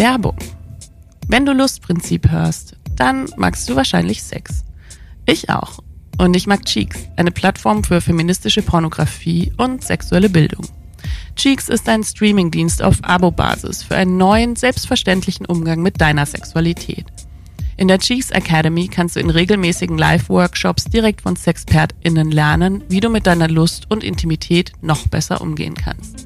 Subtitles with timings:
[0.00, 0.38] Werbung.
[1.28, 4.64] Wenn du Lustprinzip hörst, dann magst du wahrscheinlich Sex.
[5.26, 5.80] Ich auch.
[6.16, 10.66] Und ich mag Cheeks, eine Plattform für feministische Pornografie und sexuelle Bildung.
[11.36, 17.04] Cheeks ist ein Streamingdienst auf Abo-Basis für einen neuen, selbstverständlichen Umgang mit deiner Sexualität.
[17.76, 23.10] In der Cheeks Academy kannst du in regelmäßigen Live-Workshops direkt von SexpertInnen lernen, wie du
[23.10, 26.19] mit deiner Lust und Intimität noch besser umgehen kannst.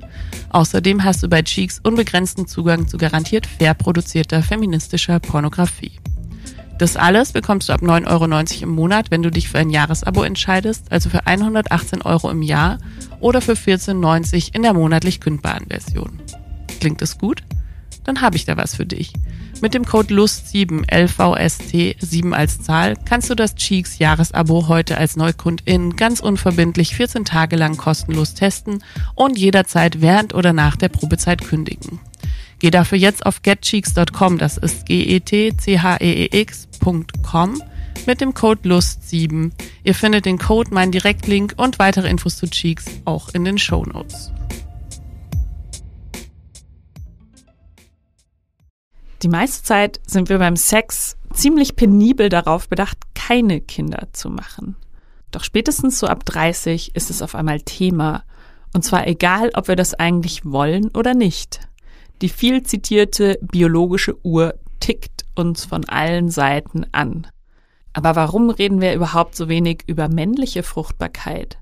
[0.55, 5.99] Außerdem hast du bei Cheeks unbegrenzten Zugang zu garantiert fair produzierter feministischer Pornografie.
[6.79, 10.23] Das alles bekommst du ab 9,90 Euro im Monat, wenn du dich für ein Jahresabo
[10.23, 12.79] entscheidest, also für 118 Euro im Jahr
[13.19, 16.21] oder für 14,90 in der monatlich kündbaren Version.
[16.79, 17.43] Klingt es gut?
[18.05, 19.13] Dann habe ich da was für dich.
[19.65, 25.17] Mit dem Code LUST7, LVST 7 als Zahl, kannst du das Cheeks Jahresabo heute als
[25.17, 31.43] Neukundin ganz unverbindlich 14 Tage lang kostenlos testen und jederzeit während oder nach der Probezeit
[31.43, 31.99] kündigen.
[32.59, 37.63] Geh dafür jetzt auf getcheeks.com, das ist G-E-T-C-H-E-E-X.com
[38.07, 39.51] mit dem Code LUST7.
[39.83, 43.87] Ihr findet den Code, meinen Direktlink und weitere Infos zu Cheeks auch in den Show
[43.87, 44.31] Notes.
[49.25, 54.77] Die meiste Zeit sind wir beim Sex ziemlich penibel darauf bedacht, keine Kinder zu machen.
[55.31, 58.25] Doch spätestens so ab 30 ist es auf einmal Thema.
[58.75, 61.61] Und zwar egal, ob wir das eigentlich wollen oder nicht.
[62.21, 67.27] Die viel zitierte biologische Uhr tickt uns von allen Seiten an.
[67.95, 71.57] Aber warum reden wir überhaupt so wenig über männliche Fruchtbarkeit?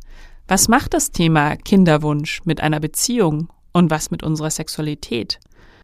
[0.49, 5.39] Was macht das Thema Kinderwunsch mit einer Beziehung und was mit unserer Sexualität?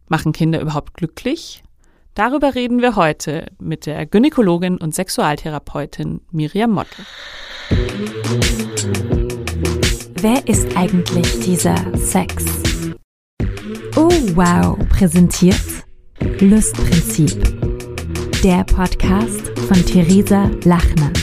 [0.09, 1.63] Machen Kinder überhaupt glücklich?
[2.19, 7.05] Darüber reden wir heute mit der Gynäkologin und Sexualtherapeutin Miriam Motte.
[10.19, 12.43] Wer ist eigentlich dieser Sex?
[13.95, 15.63] Oh wow, präsentiert
[16.41, 17.41] Lustprinzip.
[18.43, 21.13] Der Podcast von Theresa Lachner.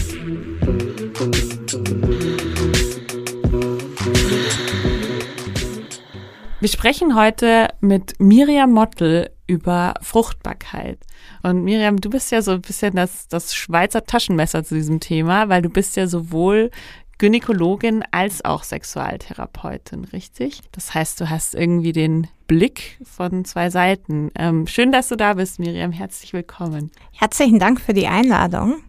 [6.60, 10.98] Wir sprechen heute mit Miriam Mottl über Fruchtbarkeit.
[11.42, 15.48] Und Miriam, du bist ja so ein bisschen das, das Schweizer Taschenmesser zu diesem Thema,
[15.48, 16.70] weil du bist ja sowohl
[17.18, 20.60] Gynäkologin als auch Sexualtherapeutin, richtig?
[20.72, 24.30] Das heißt, du hast irgendwie den Blick von zwei Seiten.
[24.34, 25.92] Ähm, schön, dass du da bist, Miriam.
[25.92, 26.90] Herzlich willkommen.
[27.12, 28.82] Herzlichen Dank für die Einladung.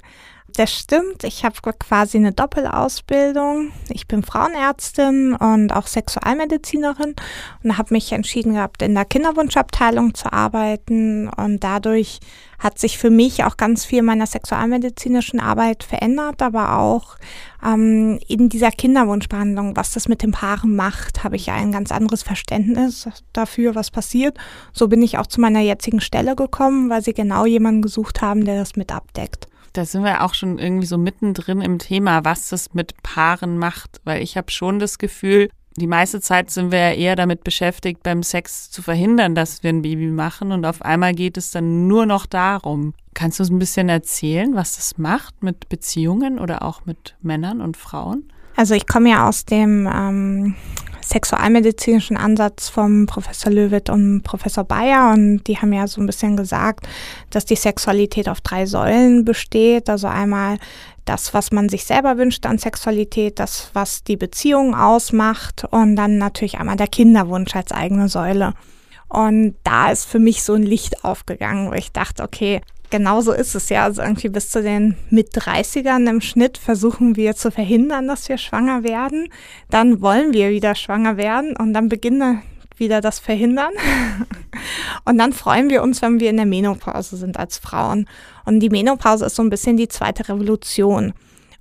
[0.56, 1.24] Das stimmt.
[1.24, 3.72] Ich habe quasi eine Doppelausbildung.
[3.90, 7.16] Ich bin Frauenärztin und auch Sexualmedizinerin
[7.64, 11.28] und habe mich entschieden gehabt, in der Kinderwunschabteilung zu arbeiten.
[11.28, 12.22] Und dadurch
[12.60, 17.18] hat sich für mich auch ganz viel meiner sexualmedizinischen Arbeit verändert, aber auch
[17.64, 22.24] ähm, in dieser Kinderwunschbehandlung, was das mit den Paaren macht, habe ich ein ganz anderes
[22.24, 24.38] Verständnis dafür, was passiert.
[24.74, 28.46] So bin ich auch zu meiner jetzigen Stelle gekommen, weil sie genau jemanden gesucht haben,
[28.46, 32.50] der das mit abdeckt da sind wir auch schon irgendwie so mittendrin im Thema, was
[32.50, 36.80] das mit Paaren macht, weil ich habe schon das Gefühl, die meiste Zeit sind wir
[36.80, 40.82] ja eher damit beschäftigt, beim Sex zu verhindern, dass wir ein Baby machen und auf
[40.82, 42.96] einmal geht es dann nur noch darum.
[43.14, 47.62] Kannst du uns ein bisschen erzählen, was das macht mit Beziehungen oder auch mit Männern
[47.62, 48.32] und Frauen?
[48.56, 50.56] Also ich komme ja aus dem ähm,
[51.08, 56.38] sexualmedizinischen Ansatz vom Professor Löwit und Professor Bayer und die haben ja so ein bisschen
[56.38, 56.88] gesagt,
[57.30, 59.90] dass die Sexualität auf drei Säulen besteht.
[59.90, 60.58] Also einmal
[61.06, 66.18] das, was man sich selber wünscht an Sexualität, das, was die Beziehung ausmacht und dann
[66.18, 68.54] natürlich einmal der Kinderwunsch als eigene Säule.
[69.10, 73.56] Und da ist für mich so ein Licht aufgegangen, wo ich dachte, okay, genauso ist
[73.56, 73.84] es ja.
[73.84, 78.38] Also irgendwie bis zu den mit 30ern im Schnitt versuchen wir zu verhindern, dass wir
[78.38, 79.30] schwanger werden.
[79.70, 82.42] Dann wollen wir wieder schwanger werden und dann beginnen
[82.78, 83.72] wieder das Verhindern.
[85.06, 88.08] und dann freuen wir uns, wenn wir in der Menopause sind als Frauen.
[88.46, 91.14] Und die Menopause ist so ein bisschen die zweite Revolution.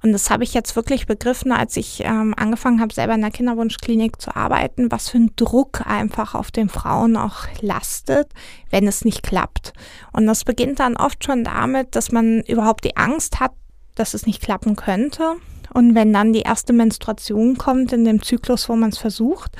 [0.02, 3.30] Und das habe ich jetzt wirklich begriffen, als ich ähm, angefangen habe, selber in der
[3.30, 8.30] Kinderwunschklinik zu arbeiten, was für ein Druck einfach auf den Frauen auch lastet,
[8.70, 9.72] wenn es nicht klappt.
[10.12, 13.52] Und das beginnt dann oft schon damit, dass man überhaupt die Angst hat,
[13.94, 15.36] dass es nicht klappen könnte.
[15.76, 19.52] Und wenn dann die erste Menstruation kommt in dem Zyklus, wo man es versucht,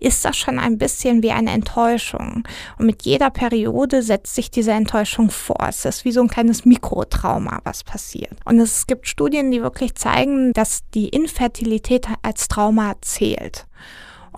[0.00, 2.42] ist das schon ein bisschen wie eine Enttäuschung.
[2.76, 5.64] Und mit jeder Periode setzt sich diese Enttäuschung vor.
[5.68, 8.32] Es ist wie so ein kleines Mikrotrauma, was passiert.
[8.44, 13.68] Und es gibt Studien, die wirklich zeigen, dass die Infertilität als Trauma zählt.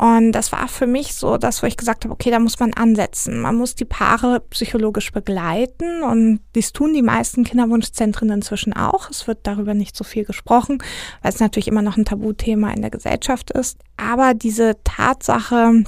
[0.02, 2.74] Und das war für mich so das, wo ich gesagt habe, okay, da muss man
[2.74, 3.40] ansetzen.
[3.40, 9.10] Man muss die Paare psychologisch begleiten und dies tun die meisten Kinderwunschzentren inzwischen auch.
[9.10, 10.82] Es wird darüber nicht so viel gesprochen,
[11.22, 13.78] weil es natürlich immer noch ein Tabuthema in der Gesellschaft ist.
[13.96, 15.84] Aber diese Tatsache,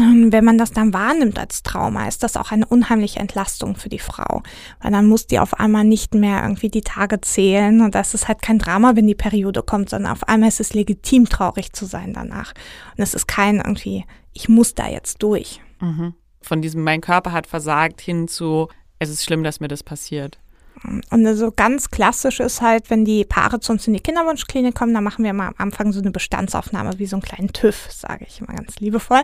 [0.00, 3.98] wenn man das dann wahrnimmt als Trauma, ist das auch eine unheimliche Entlastung für die
[3.98, 4.42] Frau.
[4.80, 8.28] Weil dann muss die auf einmal nicht mehr irgendwie die Tage zählen und das ist
[8.28, 11.86] halt kein Drama, wenn die Periode kommt, sondern auf einmal ist es legitim, traurig zu
[11.86, 12.52] sein danach.
[12.96, 15.60] Und es ist kein irgendwie, ich muss da jetzt durch.
[15.80, 16.14] Mhm.
[16.42, 18.68] Von diesem, mein Körper hat versagt, hin zu,
[18.98, 20.38] es ist schlimm, dass mir das passiert.
[20.82, 24.94] Und so ganz klassisch ist halt, wenn die Paare zu uns in die Kinderwunschklinik kommen,
[24.94, 28.24] dann machen wir mal am Anfang so eine Bestandsaufnahme, wie so einen kleinen TÜV, sage
[28.26, 29.20] ich immer ganz liebevoll.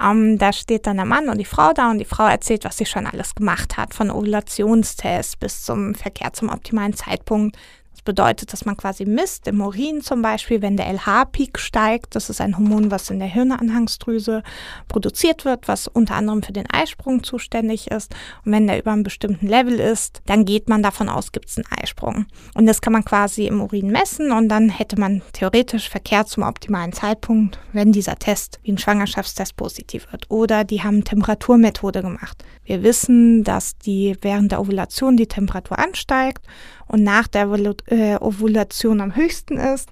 [0.00, 2.76] Ähm, da steht dann der Mann und die Frau da und die Frau erzählt, was
[2.76, 7.56] sie schon alles gemacht hat, von Ovulationstest bis zum Verkehr zum optimalen Zeitpunkt.
[7.92, 12.30] Das bedeutet, dass man quasi misst, im Urin zum Beispiel, wenn der LH-Peak steigt, das
[12.30, 14.42] ist ein Hormon, was in der Hirnanhangsdrüse
[14.88, 18.14] produziert wird, was unter anderem für den Eisprung zuständig ist.
[18.44, 21.58] Und wenn der über einem bestimmten Level ist, dann geht man davon aus, gibt es
[21.58, 22.26] einen Eisprung.
[22.54, 26.42] Und das kann man quasi im Urin messen und dann hätte man theoretisch Verkehr zum
[26.42, 30.30] optimalen Zeitpunkt, wenn dieser Test wie ein Schwangerschaftstest positiv wird.
[30.30, 32.42] Oder die haben Temperaturmethode gemacht.
[32.64, 36.46] Wir wissen, dass die während der Ovulation die Temperatur ansteigt
[36.86, 37.48] und nach der
[37.86, 39.90] äh, Ovulation am höchsten ist,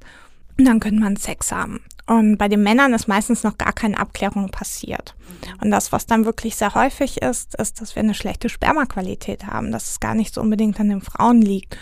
[0.59, 1.81] dann könnte man Sex haben.
[2.07, 5.15] Und bei den Männern ist meistens noch gar keine Abklärung passiert.
[5.63, 9.71] Und das, was dann wirklich sehr häufig ist, ist, dass wir eine schlechte Spermaqualität haben,
[9.71, 11.77] dass es gar nicht so unbedingt an den Frauen liegt.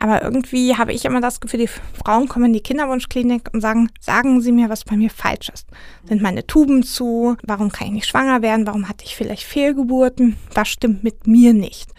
[0.00, 1.70] Aber irgendwie habe ich immer das Gefühl, die
[2.02, 5.66] Frauen kommen in die Kinderwunschklinik und sagen, sagen Sie mir, was bei mir falsch ist.
[6.04, 7.36] Sind meine Tuben zu?
[7.42, 8.66] Warum kann ich nicht schwanger werden?
[8.66, 10.36] Warum hatte ich vielleicht Fehlgeburten?
[10.54, 11.92] Was stimmt mit mir nicht?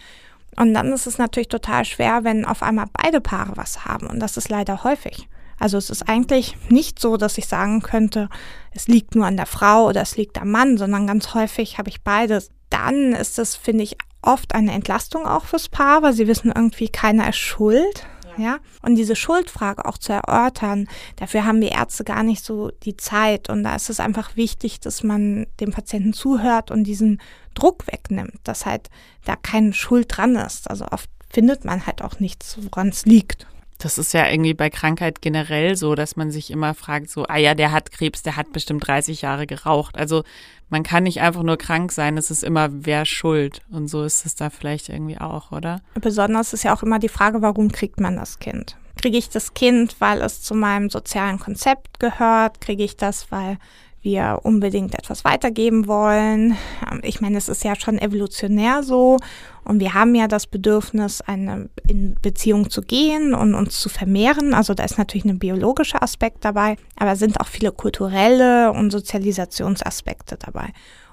[0.55, 4.07] Und dann ist es natürlich total schwer, wenn auf einmal beide Paare was haben.
[4.07, 5.27] Und das ist leider häufig.
[5.59, 8.29] Also es ist eigentlich nicht so, dass ich sagen könnte,
[8.71, 11.89] es liegt nur an der Frau oder es liegt am Mann, sondern ganz häufig habe
[11.89, 12.49] ich beides.
[12.69, 16.89] Dann ist es, finde ich, oft eine Entlastung auch fürs Paar, weil sie wissen irgendwie,
[16.89, 18.05] keiner ist schuld.
[18.37, 18.59] Ja.
[18.81, 20.87] Und diese Schuldfrage auch zu erörtern,
[21.17, 23.49] dafür haben wir Ärzte gar nicht so die Zeit.
[23.49, 27.19] Und da ist es einfach wichtig, dass man dem Patienten zuhört und diesen
[27.59, 28.89] Druck wegnimmt, dass halt
[29.25, 30.69] da keine Schuld dran ist.
[30.69, 33.47] Also oft findet man halt auch nichts, woran es liegt.
[33.77, 37.37] Das ist ja irgendwie bei Krankheit generell so, dass man sich immer fragt, so, ah
[37.37, 39.97] ja, der hat Krebs, der hat bestimmt 30 Jahre geraucht.
[39.97, 40.23] Also
[40.67, 43.61] man kann nicht einfach nur krank sein, es ist immer wer schuld.
[43.71, 45.81] Und so ist es da vielleicht irgendwie auch, oder?
[45.93, 48.75] Besonders ist ja auch immer die Frage, warum kriegt man das Kind?
[49.01, 52.59] Kriege ich das Kind, weil es zu meinem sozialen Konzept gehört?
[52.59, 53.59] Kriege ich das, weil
[54.01, 56.57] wir unbedingt etwas weitergeben wollen.
[56.89, 59.17] Ähm, ich meine, es ist ja schon evolutionär so
[59.63, 64.53] und wir haben ja das Bedürfnis, eine in Beziehung zu gehen und uns zu vermehren.
[64.53, 70.37] Also da ist natürlich ein biologischer Aspekt dabei, aber sind auch viele kulturelle und Sozialisationsaspekte
[70.37, 70.69] dabei.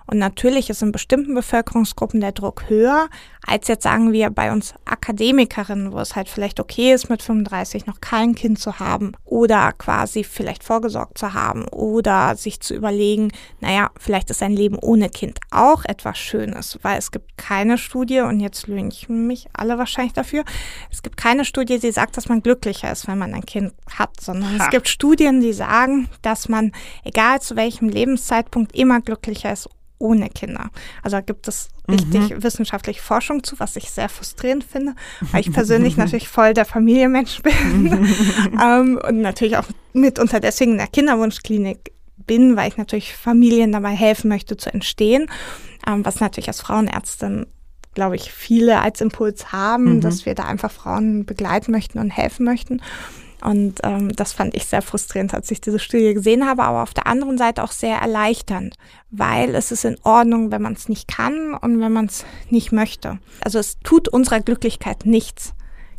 [0.06, 3.08] Und natürlich ist in bestimmten Bevölkerungsgruppen der Druck höher,
[3.46, 7.86] als jetzt sagen wir bei uns Akademikerinnen, wo es halt vielleicht okay ist, mit 35
[7.86, 13.30] noch kein Kind zu haben oder quasi vielleicht vorgesorgt zu haben oder sich zu überlegen,
[13.60, 18.20] naja, vielleicht ist ein Leben ohne Kind auch etwas Schönes, weil es gibt keine Studie,
[18.20, 20.44] und jetzt lünchen mich alle wahrscheinlich dafür,
[20.90, 24.20] es gibt keine Studie, die sagt, dass man glücklicher ist, wenn man ein Kind hat,
[24.20, 24.64] sondern ha.
[24.64, 26.72] es gibt Studien, die sagen, dass man,
[27.04, 30.70] egal zu welchem Lebenszeitpunkt, immer glücklicher ist ohne Kinder.
[31.02, 32.42] Also da gibt es richtig mhm.
[32.42, 34.94] wissenschaftliche Forschung zu, was ich sehr frustrierend finde,
[35.32, 38.08] weil ich persönlich natürlich voll der Familienmensch bin
[38.62, 41.92] ähm, und natürlich auch mitunter deswegen in der Kinderwunschklinik
[42.26, 45.30] bin, weil ich natürlich Familien dabei helfen möchte zu entstehen,
[45.86, 47.46] ähm, was natürlich als Frauenärztin
[47.94, 50.00] glaube ich, viele als Impuls haben, mhm.
[50.02, 52.82] dass wir da einfach Frauen begleiten möchten und helfen möchten.
[53.42, 56.94] Und ähm, das fand ich sehr frustrierend, als ich diese Studie gesehen habe, aber auf
[56.94, 58.74] der anderen Seite auch sehr erleichternd,
[59.10, 62.72] weil es ist in Ordnung, wenn man es nicht kann und wenn man es nicht
[62.72, 63.18] möchte.
[63.42, 65.54] Also es tut unserer Glücklichkeit nichts,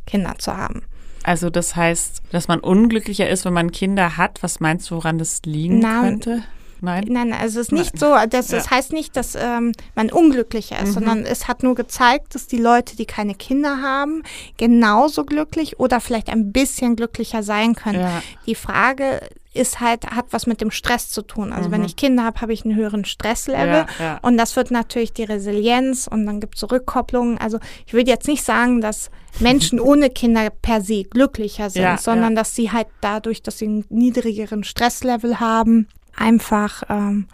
[0.05, 0.83] Kinder zu haben.
[1.23, 4.41] Also das heißt, dass man unglücklicher ist, wenn man Kinder hat.
[4.41, 6.43] Was meinst du, woran das liegen Na, könnte?
[6.81, 7.05] Nein?
[7.09, 8.71] Nein, also es ist nicht so, das, das ja.
[8.71, 10.93] heißt nicht, dass ähm, man unglücklicher ist, mhm.
[10.93, 14.23] sondern es hat nur gezeigt, dass die Leute, die keine Kinder haben,
[14.57, 18.01] genauso glücklich oder vielleicht ein bisschen glücklicher sein können.
[18.01, 18.21] Ja.
[18.45, 19.21] Die Frage
[19.57, 21.51] ist halt, hat was mit dem Stress zu tun.
[21.51, 21.73] Also mhm.
[21.73, 24.19] wenn ich Kinder habe, habe ich einen höheren Stresslevel ja, ja.
[24.21, 27.37] und das wird natürlich die Resilienz und dann gibt es Rückkopplungen.
[27.37, 31.97] Also ich würde jetzt nicht sagen, dass Menschen ohne Kinder per se glücklicher sind, ja,
[31.97, 37.27] sondern dass sie halt dadurch, dass sie einen niedrigeren Stresslevel haben, einfach ähm,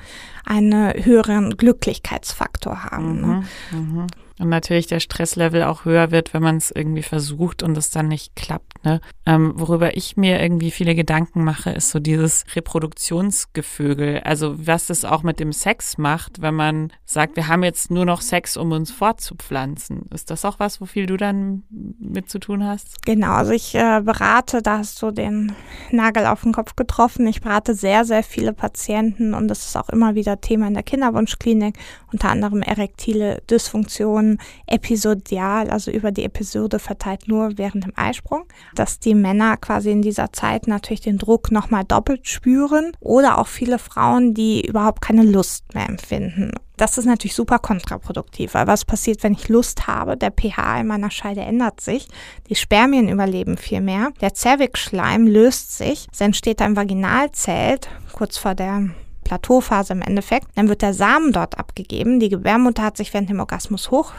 [0.46, 3.22] einen höheren Glücklichkeitsfaktor haben.
[3.22, 3.44] Ne?
[3.72, 4.08] Mhm, mhm.
[4.44, 8.10] Und natürlich der Stresslevel auch höher wird, wenn man es irgendwie versucht und es dann
[8.10, 8.84] nicht klappt.
[8.84, 9.00] Ne?
[9.26, 14.20] Ähm, worüber ich mir irgendwie viele Gedanken mache, ist so dieses Reproduktionsgevögel.
[14.26, 18.04] Also was das auch mit dem Sex macht, wenn man sagt, wir haben jetzt nur
[18.04, 20.08] noch Sex, um uns fortzupflanzen.
[20.14, 23.02] Ist das auch was, wofür du dann mit zu tun hast?
[23.06, 25.54] Genau, also ich äh, berate, da hast du den
[25.90, 27.26] Nagel auf den Kopf getroffen.
[27.28, 30.84] Ich berate sehr, sehr viele Patienten und das ist auch immer wieder Thema in der
[30.84, 31.78] Kinderwunschklinik,
[32.12, 34.33] unter anderem erektile Dysfunktionen,
[34.68, 40.02] episodial, also über die Episode verteilt nur während dem Eisprung, dass die Männer quasi in
[40.02, 45.24] dieser Zeit natürlich den Druck nochmal doppelt spüren oder auch viele Frauen, die überhaupt keine
[45.24, 46.52] Lust mehr empfinden.
[46.78, 50.18] Das ist natürlich super kontraproduktiv, weil was passiert, wenn ich Lust habe?
[50.18, 52.08] Der pH in meiner Scheide ändert sich,
[52.50, 58.56] die Spermien überleben viel mehr, der Zervixschleim löst sich, es entsteht ein Vaginalzelt kurz vor
[58.56, 58.90] der
[59.34, 60.48] Plateauphase im Endeffekt.
[60.56, 62.20] Dann wird der Samen dort abgegeben.
[62.20, 64.12] Die Gebärmutter hat sich während dem Orgasmus hoch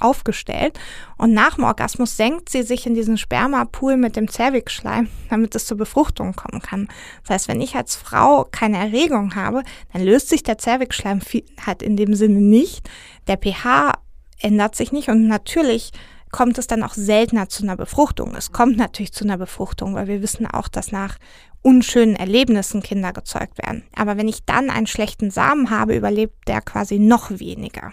[0.00, 0.78] aufgestellt
[1.16, 5.64] und nach dem Orgasmus senkt sie sich in diesen Spermapool mit dem Zervixschleim, damit es
[5.64, 6.88] zur Befruchtung kommen kann.
[7.22, 9.62] Das heißt, wenn ich als Frau keine Erregung habe,
[9.92, 11.20] dann löst sich der Zervixschleim
[11.64, 12.88] halt in dem Sinne nicht.
[13.28, 13.94] Der pH
[14.40, 15.92] ändert sich nicht und natürlich
[16.30, 18.34] kommt es dann auch seltener zu einer Befruchtung.
[18.34, 21.16] Es kommt natürlich zu einer Befruchtung, weil wir wissen auch, dass nach
[21.62, 23.82] unschönen Erlebnissen Kinder gezeugt werden.
[23.94, 27.92] Aber wenn ich dann einen schlechten Samen habe, überlebt der quasi noch weniger.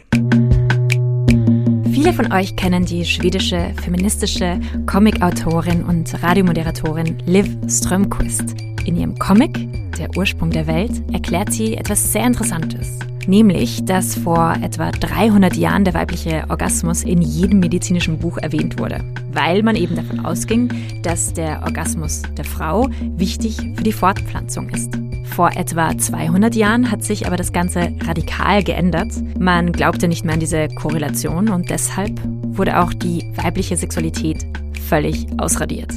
[1.91, 8.55] Viele von euch kennen die schwedische feministische Comicautorin und Radiomoderatorin Liv Strömquist.
[8.85, 9.57] In ihrem Comic
[9.97, 15.83] Der Ursprung der Welt erklärt sie etwas sehr Interessantes nämlich, dass vor etwa 300 Jahren
[15.83, 20.69] der weibliche Orgasmus in jedem medizinischen Buch erwähnt wurde, weil man eben davon ausging,
[21.03, 24.97] dass der Orgasmus der Frau wichtig für die Fortpflanzung ist.
[25.35, 29.11] Vor etwa 200 Jahren hat sich aber das Ganze radikal geändert.
[29.37, 34.45] Man glaubte nicht mehr an diese Korrelation und deshalb wurde auch die weibliche Sexualität
[34.87, 35.91] völlig ausradiert.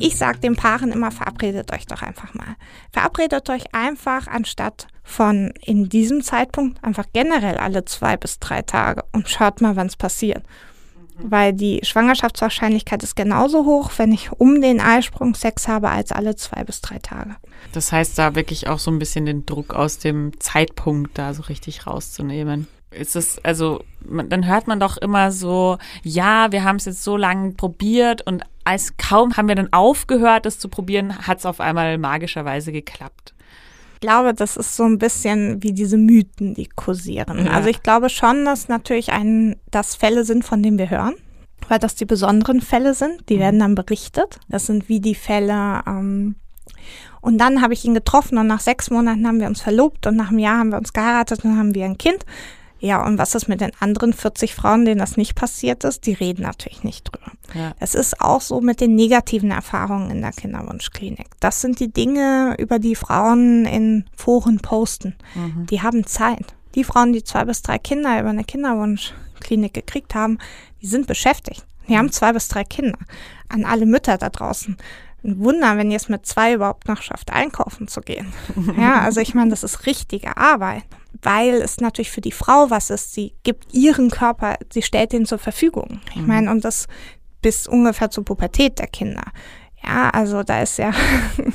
[0.00, 2.56] Ich sage den Paaren immer, verabredet euch doch einfach mal.
[2.92, 9.04] Verabredet euch einfach anstatt von in diesem Zeitpunkt einfach generell alle zwei bis drei Tage
[9.12, 10.42] und schaut mal, wann es passiert.
[11.18, 11.30] Mhm.
[11.30, 16.36] Weil die Schwangerschaftswahrscheinlichkeit ist genauso hoch, wenn ich um den Eisprung Sex habe, als alle
[16.36, 17.36] zwei bis drei Tage.
[17.72, 21.42] Das heißt, da wirklich auch so ein bisschen den Druck aus dem Zeitpunkt da so
[21.42, 26.76] richtig rauszunehmen ist es, also, man, dann hört man doch immer so, ja, wir haben
[26.76, 31.26] es jetzt so lange probiert und als kaum haben wir dann aufgehört, es zu probieren,
[31.26, 33.32] hat es auf einmal magischerweise geklappt.
[33.94, 37.46] Ich glaube, das ist so ein bisschen wie diese Mythen, die kursieren.
[37.46, 37.52] Ja.
[37.52, 41.14] Also ich glaube schon, dass natürlich ein, dass Fälle sind, von denen wir hören,
[41.68, 43.28] weil das die besonderen Fälle sind.
[43.28, 43.40] Die mhm.
[43.40, 44.40] werden dann berichtet.
[44.48, 45.82] Das sind wie die Fälle.
[45.86, 46.34] Ähm,
[47.20, 50.16] und dann habe ich ihn getroffen und nach sechs Monaten haben wir uns verlobt und
[50.16, 52.26] nach einem Jahr haben wir uns geheiratet und haben wir ein Kind.
[52.86, 56.06] Ja, und was ist mit den anderen 40 Frauen, denen das nicht passiert ist?
[56.06, 57.32] Die reden natürlich nicht drüber.
[57.52, 57.74] Ja.
[57.80, 61.26] Es ist auch so mit den negativen Erfahrungen in der Kinderwunschklinik.
[61.40, 65.16] Das sind die Dinge, über die Frauen in Foren posten.
[65.34, 65.66] Mhm.
[65.66, 66.54] Die haben Zeit.
[66.76, 70.38] Die Frauen, die zwei bis drei Kinder über eine Kinderwunschklinik gekriegt haben,
[70.80, 71.66] die sind beschäftigt.
[71.88, 71.98] Die mhm.
[71.98, 72.98] haben zwei bis drei Kinder.
[73.48, 74.76] An alle Mütter da draußen
[75.24, 78.32] ein Wunder, wenn ihr es mit zwei überhaupt noch schafft, einkaufen zu gehen.
[78.78, 80.84] Ja, also ich meine, das ist richtige Arbeit
[81.22, 83.14] weil es natürlich für die Frau was ist.
[83.14, 86.00] Sie gibt ihren Körper, sie stellt ihn zur Verfügung.
[86.10, 86.26] Ich mhm.
[86.26, 86.86] meine, und das
[87.42, 89.24] bis ungefähr zur Pubertät der Kinder.
[89.84, 90.92] Ja, also da ist ja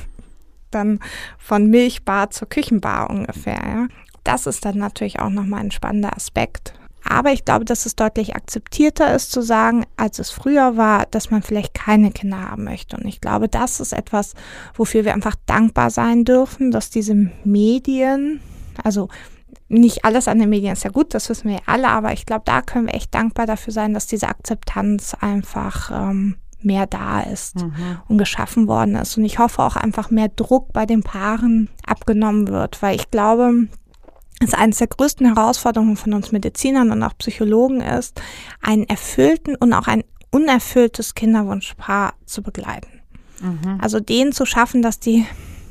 [0.72, 1.00] dann
[1.38, 3.62] von Milchbar zur Küchenbar ungefähr.
[3.66, 3.88] Ja.
[4.24, 6.74] Das ist dann natürlich auch nochmal ein spannender Aspekt.
[7.04, 11.32] Aber ich glaube, dass es deutlich akzeptierter ist zu sagen, als es früher war, dass
[11.32, 12.96] man vielleicht keine Kinder haben möchte.
[12.96, 14.34] Und ich glaube, das ist etwas,
[14.76, 18.40] wofür wir einfach dankbar sein dürfen, dass diese Medien,
[18.84, 19.10] also
[19.80, 22.44] nicht alles an den Medien ist ja gut, das wissen wir alle, aber ich glaube,
[22.46, 27.56] da können wir echt dankbar dafür sein, dass diese Akzeptanz einfach ähm, mehr da ist
[27.56, 28.00] mhm.
[28.08, 29.18] und geschaffen worden ist.
[29.18, 33.68] Und ich hoffe auch einfach mehr Druck bei den Paaren abgenommen wird, weil ich glaube,
[34.40, 38.22] dass eines der größten Herausforderungen von uns Medizinern und auch Psychologen ist,
[38.62, 43.02] einen erfüllten und auch ein unerfülltes Kinderwunschpaar zu begleiten.
[43.42, 43.80] Mhm.
[43.82, 45.26] Also denen zu schaffen, dass die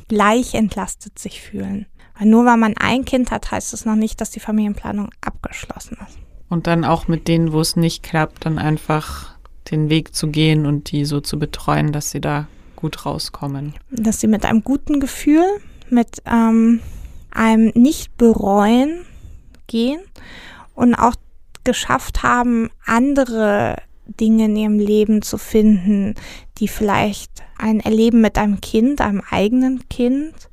[0.09, 1.87] gleich entlastet sich fühlen.
[2.21, 5.97] Weil nur weil man ein Kind hat, heißt es noch nicht, dass die Familienplanung abgeschlossen
[6.07, 6.19] ist.
[6.51, 9.37] Und dann auch mit denen, wo es nicht klappt, dann einfach
[9.71, 12.47] den Weg zu gehen und die so zu betreuen, dass sie da
[12.77, 13.75] gut rauskommen.
[13.91, 15.45] Dass sie mit einem guten Gefühl,
[15.89, 16.81] mit ähm,
[17.31, 19.07] einem Nicht-Bereuen
[19.67, 20.01] gehen
[20.75, 21.15] und auch
[21.65, 26.17] geschafft haben, andere Dinge in ihrem Leben zu finden,
[26.59, 30.50] die vielleicht ein Erleben mit einem Kind, einem eigenen Kind,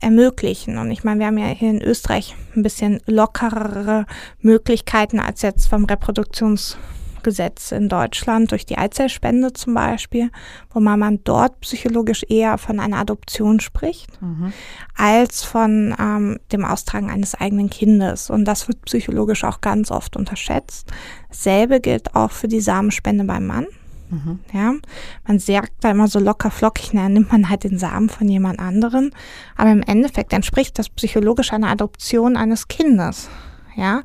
[0.00, 0.78] ermöglichen.
[0.78, 4.06] Und ich meine, wir haben ja hier in Österreich ein bisschen lockerere
[4.40, 10.30] Möglichkeiten als jetzt vom Reproduktionsgesetz in Deutschland durch die Eizellspende zum Beispiel,
[10.70, 14.52] wo man, dort psychologisch eher von einer Adoption spricht, mhm.
[14.96, 18.30] als von ähm, dem Austragen eines eigenen Kindes.
[18.30, 20.90] Und das wird psychologisch auch ganz oft unterschätzt.
[21.28, 23.66] Dasselbe gilt auch für die Samenspende beim Mann.
[24.10, 24.40] Mhm.
[24.52, 24.74] Ja,
[25.26, 28.58] man sagt da immer so locker flockig, na, nimmt man halt den Samen von jemand
[28.58, 29.12] anderen.
[29.56, 33.28] Aber im Endeffekt entspricht das psychologisch einer Adoption eines Kindes.
[33.76, 34.02] Ja,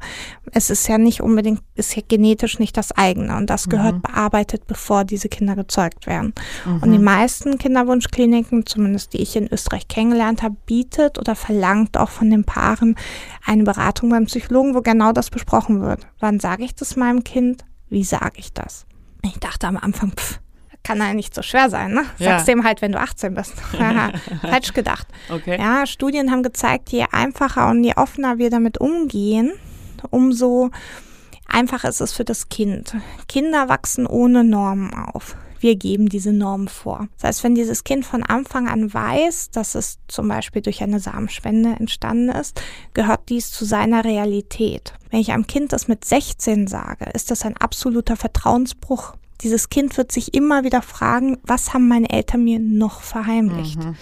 [0.52, 4.02] es ist ja nicht unbedingt, ist ja genetisch nicht das eigene und das gehört mhm.
[4.04, 6.34] bearbeitet, bevor diese Kinder gezeugt werden.
[6.66, 6.84] Mhm.
[6.84, 12.10] Und die meisten Kinderwunschkliniken, zumindest die ich in Österreich kennengelernt habe, bietet oder verlangt auch
[12.10, 12.96] von den Paaren
[13.44, 16.08] eine Beratung beim Psychologen, wo genau das besprochen wird.
[16.20, 17.66] Wann sage ich das meinem Kind?
[17.90, 18.86] Wie sage ich das?
[19.26, 20.40] Ich dachte am Anfang, pff,
[20.84, 22.06] kann ja nicht so schwer sein, ne?
[22.20, 22.32] Ja.
[22.32, 23.54] Sagst dem halt, wenn du 18 bist.
[24.42, 25.08] Falsch gedacht.
[25.30, 25.58] Okay.
[25.60, 29.52] Ja, Studien haben gezeigt, je einfacher und je offener wir damit umgehen,
[30.12, 30.70] umso
[31.48, 32.96] einfacher ist es für das Kind.
[33.28, 35.36] Kinder wachsen ohne Normen auf.
[35.66, 37.08] Wir geben diese Normen vor.
[37.16, 41.00] Das heißt, wenn dieses Kind von Anfang an weiß, dass es zum Beispiel durch eine
[41.00, 42.62] Samenspende entstanden ist,
[42.94, 44.94] gehört dies zu seiner Realität.
[45.10, 49.98] Wenn ich einem Kind das mit 16 sage, ist das ein absoluter Vertrauensbruch dieses Kind
[49.98, 53.84] wird sich immer wieder fragen, was haben meine Eltern mir noch verheimlicht?
[53.84, 53.96] Mhm.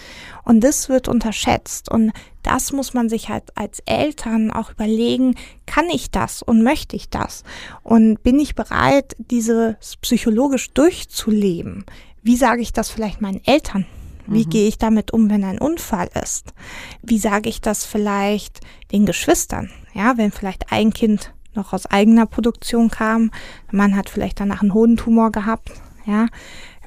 [0.44, 1.90] Und das wird unterschätzt.
[1.90, 2.12] Und
[2.42, 5.34] das muss man sich halt als Eltern auch überlegen,
[5.66, 7.42] kann ich das und möchte ich das?
[7.82, 11.84] Und bin ich bereit, dieses psychologisch durchzuleben?
[12.22, 13.86] Wie sage ich das vielleicht meinen Eltern?
[14.26, 14.50] Wie mhm.
[14.50, 16.54] gehe ich damit um, wenn ein Unfall ist?
[17.02, 18.60] Wie sage ich das vielleicht
[18.92, 19.70] den Geschwistern?
[19.92, 23.30] Ja, wenn vielleicht ein Kind noch aus eigener Produktion kam.
[23.70, 25.70] Der Mann hat vielleicht danach einen Hodentumor gehabt,
[26.06, 26.26] ja.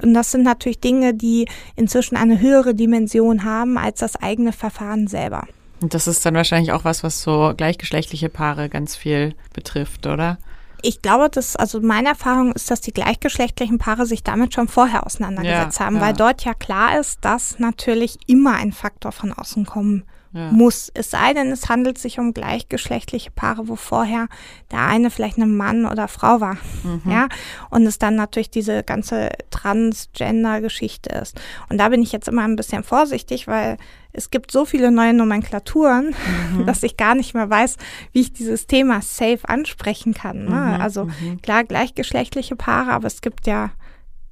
[0.01, 5.07] Und das sind natürlich Dinge, die inzwischen eine höhere Dimension haben als das eigene Verfahren
[5.07, 5.47] selber.
[5.81, 10.38] Und das ist dann wahrscheinlich auch was, was so gleichgeschlechtliche Paare ganz viel betrifft, oder?
[10.83, 15.05] Ich glaube, dass, also meine Erfahrung ist, dass die gleichgeschlechtlichen Paare sich damit schon vorher
[15.05, 16.01] auseinandergesetzt ja, haben, ja.
[16.01, 20.03] weil dort ja klar ist, dass natürlich immer ein Faktor von außen kommen
[20.38, 20.51] ja.
[20.51, 20.91] muss.
[20.94, 24.27] Es sei denn, es handelt sich um gleichgeschlechtliche Paare, wo vorher
[24.72, 26.58] der eine vielleicht ein Mann oder Frau war.
[26.84, 27.12] Mhm.
[27.12, 27.27] Ja.
[27.70, 31.39] Und es dann natürlich diese ganze Transgender-Geschichte ist.
[31.70, 33.77] Und da bin ich jetzt immer ein bisschen vorsichtig, weil
[34.13, 36.15] es gibt so viele neue Nomenklaturen,
[36.56, 36.65] mhm.
[36.65, 37.77] dass ich gar nicht mehr weiß,
[38.12, 40.45] wie ich dieses Thema safe ansprechen kann.
[40.45, 40.76] Ne?
[40.76, 40.82] Mhm.
[40.82, 41.41] Also mhm.
[41.41, 43.71] klar, gleichgeschlechtliche Paare, aber es gibt ja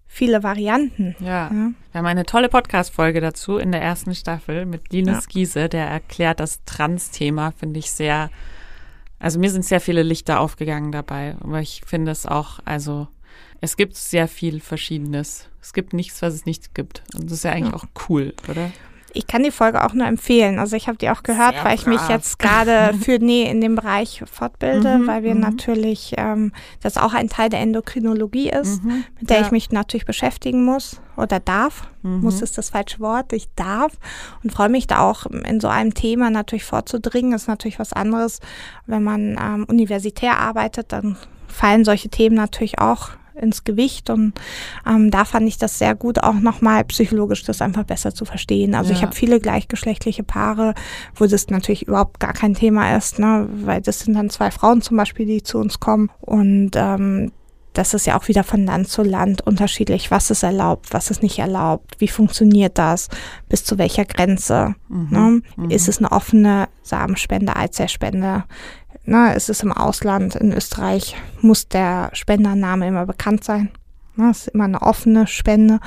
[0.07, 1.15] viele Varianten.
[1.19, 1.49] Ja.
[1.51, 1.51] ja.
[1.51, 5.29] Wir haben eine tolle Podcast-Folge dazu in der ersten Staffel mit Linus ja.
[5.29, 8.29] Giese, der erklärt das Trans-Thema, finde ich sehr,
[9.19, 13.07] also mir sind sehr viele Lichter aufgegangen dabei, aber ich finde es auch, also
[13.61, 15.49] es gibt sehr viel Verschiedenes.
[15.61, 17.03] Es gibt nichts, was es nicht gibt.
[17.15, 17.77] Und das ist ja eigentlich ja.
[17.77, 18.71] auch cool, oder?
[19.15, 20.59] Ich kann die Folge auch nur empfehlen.
[20.59, 23.61] Also ich habe die auch gehört, Sehr weil ich mich jetzt gerade für nee in
[23.61, 25.41] dem Bereich fortbilde, mhm, weil wir mhm.
[25.41, 26.51] natürlich ähm,
[26.81, 29.45] das auch ein Teil der Endokrinologie ist, mhm, mit der ja.
[29.45, 31.89] ich mich natürlich beschäftigen muss oder darf.
[32.01, 32.21] Mhm.
[32.21, 33.33] Muss ist das falsche Wort.
[33.33, 33.93] Ich darf
[34.43, 37.33] und freue mich da auch in so einem Thema natürlich vorzudringen.
[37.33, 38.39] Ist natürlich was anderes,
[38.85, 44.33] wenn man ähm, universitär arbeitet, dann fallen solche Themen natürlich auch ins Gewicht und
[44.87, 48.75] ähm, da fand ich das sehr gut, auch nochmal psychologisch das einfach besser zu verstehen.
[48.75, 48.97] Also ja.
[48.97, 50.73] ich habe viele gleichgeschlechtliche Paare,
[51.15, 53.47] wo das natürlich überhaupt gar kein Thema ist, ne?
[53.63, 57.31] weil das sind dann zwei Frauen zum Beispiel, die zu uns kommen und ähm,
[57.77, 61.21] das ist ja auch wieder von Land zu Land unterschiedlich, was ist erlaubt, was ist
[61.21, 63.09] nicht erlaubt, wie funktioniert das,
[63.49, 64.75] bis zu welcher Grenze.
[64.87, 65.07] Mhm.
[65.09, 65.41] Ne?
[65.57, 65.69] Mhm.
[65.69, 68.45] Ist es eine offene Samenspende, Eizellspende?
[69.05, 73.69] Ne, ist es im Ausland, in Österreich muss der Spendername immer bekannt sein.
[74.15, 75.79] Ne, ist immer eine offene Spende,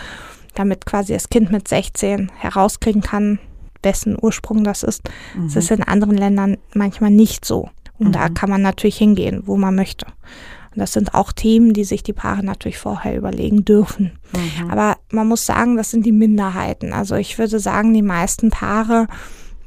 [0.55, 3.41] damit quasi das Kind mit 16 herauskriegen kann,
[3.83, 5.09] wessen Ursprung das ist.
[5.35, 5.47] Mhm.
[5.47, 7.71] Das ist in anderen Ländern manchmal nicht so.
[7.99, 8.13] Und mhm.
[8.13, 10.07] da kann man natürlich hingehen, wo man möchte.
[10.07, 14.13] Und das sind auch Themen, die sich die Paare natürlich vorher überlegen dürfen.
[14.33, 14.71] Mhm.
[14.71, 16.93] Aber man muss sagen, das sind die Minderheiten.
[16.93, 19.09] Also ich würde sagen, die meisten Paare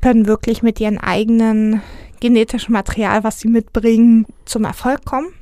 [0.01, 1.81] können wirklich mit ihren eigenen
[2.21, 5.33] genetischen Material, was sie mitbringen, zum Erfolg kommen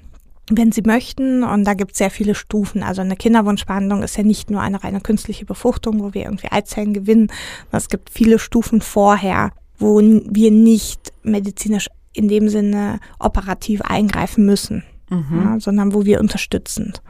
[0.52, 1.44] wenn sie möchten.
[1.44, 2.84] Und da gibt es sehr viele Stufen.
[2.84, 6.94] Also eine Kinderwunschbehandlung ist ja nicht nur eine reine künstliche Befruchtung, wo wir irgendwie Eizellen
[6.94, 7.32] gewinnen.
[7.72, 14.84] Es gibt viele Stufen vorher, wo wir nicht medizinisch in dem Sinne operativ eingreifen müssen,
[15.10, 15.42] mhm.
[15.44, 17.02] ja, sondern wo wir unterstützend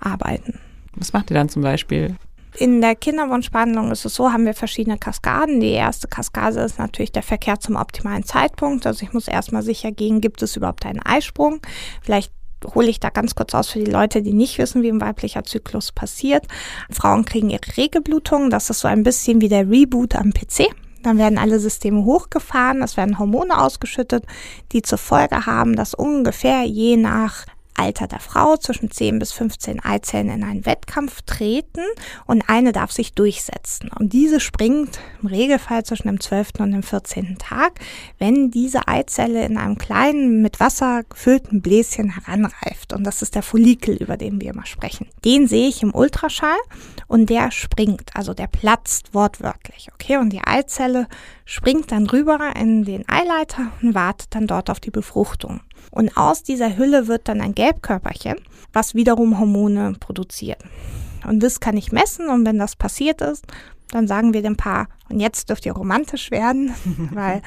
[0.00, 0.60] arbeiten.
[0.94, 2.14] Was macht ihr dann zum Beispiel?
[2.56, 5.58] In der Kinderwunschbehandlung ist es so, haben wir verschiedene Kaskaden.
[5.58, 8.86] Die erste Kaskade ist natürlich der Verkehr zum optimalen Zeitpunkt.
[8.86, 11.60] Also ich muss erstmal sicher gehen, gibt es überhaupt einen Eisprung?
[12.02, 12.32] Vielleicht
[12.74, 15.42] hole ich da ganz kurz aus für die Leute, die nicht wissen, wie ein weiblicher
[15.42, 16.46] Zyklus passiert.
[16.90, 18.50] Frauen kriegen ihre Regelblutung.
[18.50, 20.68] Das ist so ein bisschen wie der Reboot am PC.
[21.02, 24.24] Dann werden alle Systeme hochgefahren, es werden Hormone ausgeschüttet,
[24.72, 27.44] die zur Folge haben, dass ungefähr je nach
[27.76, 31.82] Alter der Frau zwischen 10 bis 15 Eizellen in einen Wettkampf treten
[32.26, 33.90] und eine darf sich durchsetzen.
[33.98, 36.52] Und diese springt im Regelfall zwischen dem 12.
[36.58, 37.38] und dem 14.
[37.38, 37.80] Tag,
[38.18, 42.92] wenn diese Eizelle in einem kleinen, mit Wasser gefüllten Bläschen heranreift.
[42.92, 45.08] Und das ist der Follikel, über den wir immer sprechen.
[45.24, 46.58] Den sehe ich im Ultraschall
[47.06, 49.88] und der springt, also der platzt wortwörtlich.
[49.94, 51.08] Okay, und die Eizelle
[51.44, 55.60] springt dann rüber in den Eileiter und wartet dann dort auf die Befruchtung.
[55.90, 58.36] Und aus dieser Hülle wird dann ein Gelbkörperchen,
[58.72, 60.58] was wiederum Hormone produziert.
[61.26, 63.46] Und das kann ich messen und wenn das passiert ist,
[63.90, 66.74] dann sagen wir dem Paar, und jetzt dürft ihr romantisch werden,
[67.12, 67.42] weil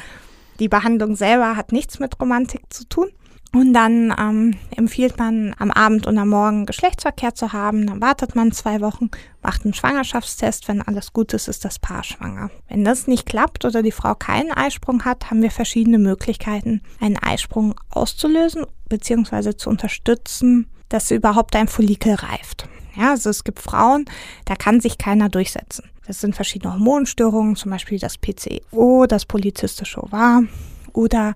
[0.59, 3.09] die Behandlung selber hat nichts mit Romantik zu tun.
[3.53, 7.87] Und dann ähm, empfiehlt man am Abend und am Morgen Geschlechtsverkehr zu haben.
[7.87, 9.09] Dann wartet man zwei Wochen,
[9.41, 10.67] macht einen Schwangerschaftstest.
[10.67, 12.49] Wenn alles gut ist, ist das Paar schwanger.
[12.67, 17.17] Wenn das nicht klappt oder die Frau keinen Eisprung hat, haben wir verschiedene Möglichkeiten, einen
[17.17, 19.55] Eisprung auszulösen bzw.
[19.55, 22.67] zu unterstützen, dass überhaupt ein Follikel reift.
[22.95, 24.05] Ja, also es gibt Frauen,
[24.45, 25.85] da kann sich keiner durchsetzen.
[26.05, 30.43] Das sind verschiedene Hormonstörungen, zum Beispiel das PCO, das polyzystische Ovar
[30.93, 31.35] oder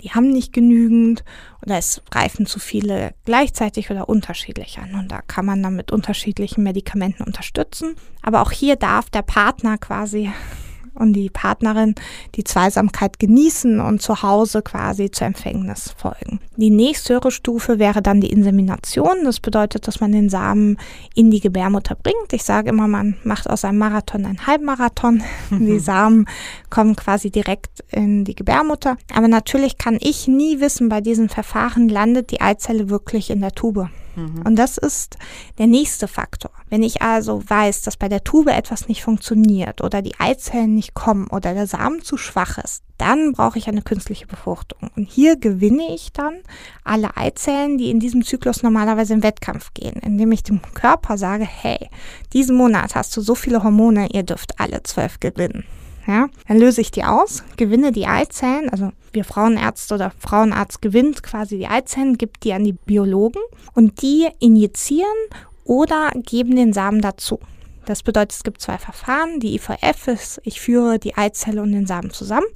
[0.00, 1.24] die haben nicht genügend
[1.64, 4.94] oder es reifen zu viele gleichzeitig oder unterschiedlich an.
[4.94, 7.94] Und da kann man dann mit unterschiedlichen Medikamenten unterstützen.
[8.22, 10.30] Aber auch hier darf der Partner quasi
[10.94, 11.94] und die Partnerin
[12.34, 16.40] die Zweisamkeit genießen und zu Hause quasi zur Empfängnis folgen.
[16.56, 19.24] Die nächsthöhere Stufe wäre dann die Insemination.
[19.24, 20.78] Das bedeutet, dass man den Samen
[21.14, 22.32] in die Gebärmutter bringt.
[22.32, 25.22] Ich sage immer, man macht aus einem Marathon einen Halbmarathon.
[25.50, 26.26] Die Samen
[26.70, 28.96] kommen quasi direkt in die Gebärmutter.
[29.14, 33.52] Aber natürlich kann ich nie wissen, bei diesen Verfahren landet die Eizelle wirklich in der
[33.52, 33.88] Tube.
[34.14, 34.42] Mhm.
[34.44, 35.16] Und das ist
[35.58, 36.50] der nächste Faktor.
[36.68, 40.94] Wenn ich also weiß, dass bei der Tube etwas nicht funktioniert oder die Eizellen nicht
[40.94, 44.90] kommen oder der Samen zu schwach ist, dann brauche ich eine künstliche Befruchtung.
[44.96, 46.34] Und hier gewinne ich dann
[46.84, 51.44] alle Eizellen, die in diesem Zyklus normalerweise im Wettkampf gehen, indem ich dem Körper sage,
[51.44, 51.88] hey,
[52.32, 55.64] diesen Monat hast du so viele Hormone, ihr dürft alle zwölf gewinnen.
[56.06, 61.22] Ja, dann löse ich die aus, gewinne die Eizellen, also wir Frauenärzte oder Frauenarzt gewinnt
[61.22, 63.40] quasi die Eizellen, gibt die an die Biologen
[63.74, 65.06] und die injizieren
[65.64, 67.38] oder geben den Samen dazu.
[67.84, 69.40] Das bedeutet, es gibt zwei Verfahren.
[69.40, 72.46] Die IVF ist, ich führe die Eizelle und den Samen zusammen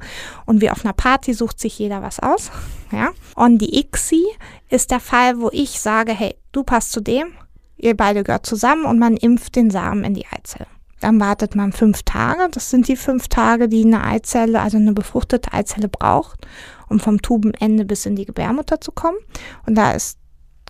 [0.45, 2.51] und wie auf einer Party sucht sich jeder was aus.
[2.93, 3.11] Ja?
[3.35, 4.25] Und die ICSI
[4.71, 7.33] ist der Fall, wo ich sage, hey, du passt zu dem,
[7.77, 10.67] ihr beide gehört zusammen und man impft den Samen in die Eizelle.
[11.01, 12.49] Dann wartet man fünf Tage.
[12.51, 16.47] Das sind die fünf Tage, die eine Eizelle, also eine befruchtete Eizelle braucht,
[16.89, 19.19] um vom Tubenende bis in die Gebärmutter zu kommen.
[19.67, 20.19] Und da ist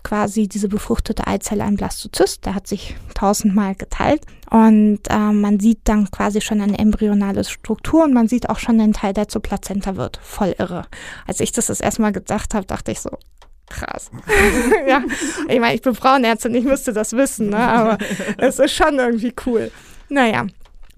[0.07, 5.79] quasi diese befruchtete Eizelle ein Blastozyst, der hat sich tausendmal geteilt und äh, man sieht
[5.83, 9.41] dann quasi schon eine embryonale Struktur und man sieht auch schon den Teil, der zur
[9.41, 10.17] Plazenta wird.
[10.23, 10.85] Voll irre.
[11.25, 13.09] Als ich das das erstmal gedacht habe, dachte ich so,
[13.67, 14.09] krass.
[14.87, 15.03] ja,
[15.49, 17.57] ich meine, ich bin Frauenärztin, ich müsste das wissen, ne?
[17.57, 17.97] aber
[18.37, 19.71] es ist schon irgendwie cool.
[20.09, 20.47] Naja,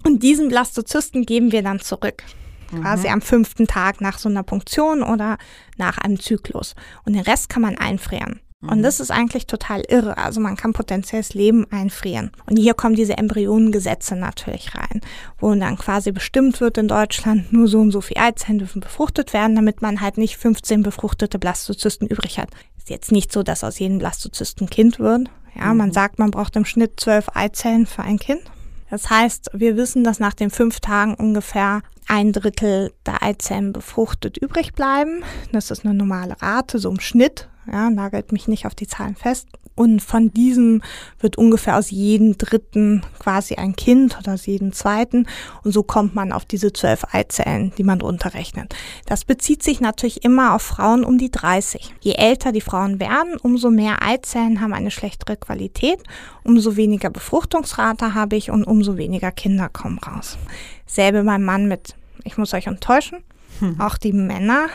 [0.04, 2.22] und diesen Blastozysten geben wir dann zurück.
[2.70, 3.14] Quasi mhm.
[3.14, 5.38] am fünften Tag nach so einer Punktion oder
[5.76, 6.74] nach einem Zyklus.
[7.04, 8.40] Und den Rest kann man einfrieren.
[8.62, 8.82] Und mhm.
[8.82, 10.18] das ist eigentlich total irre.
[10.18, 12.30] Also man kann potenzielles Leben einfrieren.
[12.46, 15.00] Und hier kommen diese Embryonengesetze natürlich rein,
[15.38, 19.32] wo dann quasi bestimmt wird in Deutschland, nur so und so viele Eizellen dürfen befruchtet
[19.32, 22.50] werden, damit man halt nicht 15 befruchtete Blastozysten übrig hat.
[22.76, 25.28] Ist jetzt nicht so, dass aus jedem Blastozysten Kind wird.
[25.56, 25.94] Ja, man mhm.
[25.94, 28.42] sagt, man braucht im Schnitt zwölf Eizellen für ein Kind.
[28.90, 34.36] Das heißt, wir wissen, dass nach den fünf Tagen ungefähr ein Drittel der Eizellen befruchtet
[34.36, 35.22] übrig bleiben.
[35.52, 37.48] Das ist eine normale Rate, so im Schnitt.
[37.70, 39.48] Ja, nagelt mich nicht auf die Zahlen fest.
[39.80, 40.82] Und von diesem
[41.20, 45.26] wird ungefähr aus jedem dritten quasi ein Kind oder aus jedem zweiten.
[45.64, 48.74] Und so kommt man auf diese zwölf Eizellen, die man drunter rechnet.
[49.06, 51.94] Das bezieht sich natürlich immer auf Frauen um die 30.
[52.00, 56.02] Je älter die Frauen werden, umso mehr Eizellen haben eine schlechtere Qualität,
[56.44, 60.36] umso weniger Befruchtungsrate habe ich und umso weniger Kinder kommen raus.
[60.84, 63.24] Selbe beim Mann mit, ich muss euch enttäuschen,
[63.78, 64.66] Auch die Männer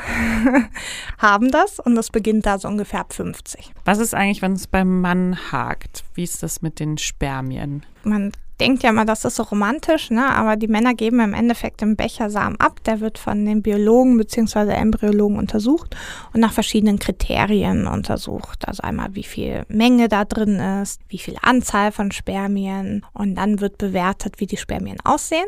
[1.18, 3.72] haben das und das beginnt da so ungefähr ab 50.
[3.86, 6.04] Was ist eigentlich, wenn es beim Mann hakt?
[6.14, 7.86] Wie ist das mit den Spermien?
[8.04, 10.28] Man denkt ja immer, das ist so romantisch, ne?
[10.28, 12.84] aber die Männer geben im Endeffekt den Bechersamen ab.
[12.86, 14.72] Der wird von den Biologen bzw.
[14.72, 15.96] Embryologen untersucht
[16.34, 18.68] und nach verschiedenen Kriterien untersucht.
[18.68, 23.60] Also einmal, wie viel Menge da drin ist, wie viel Anzahl von Spermien und dann
[23.60, 25.48] wird bewertet, wie die Spermien aussehen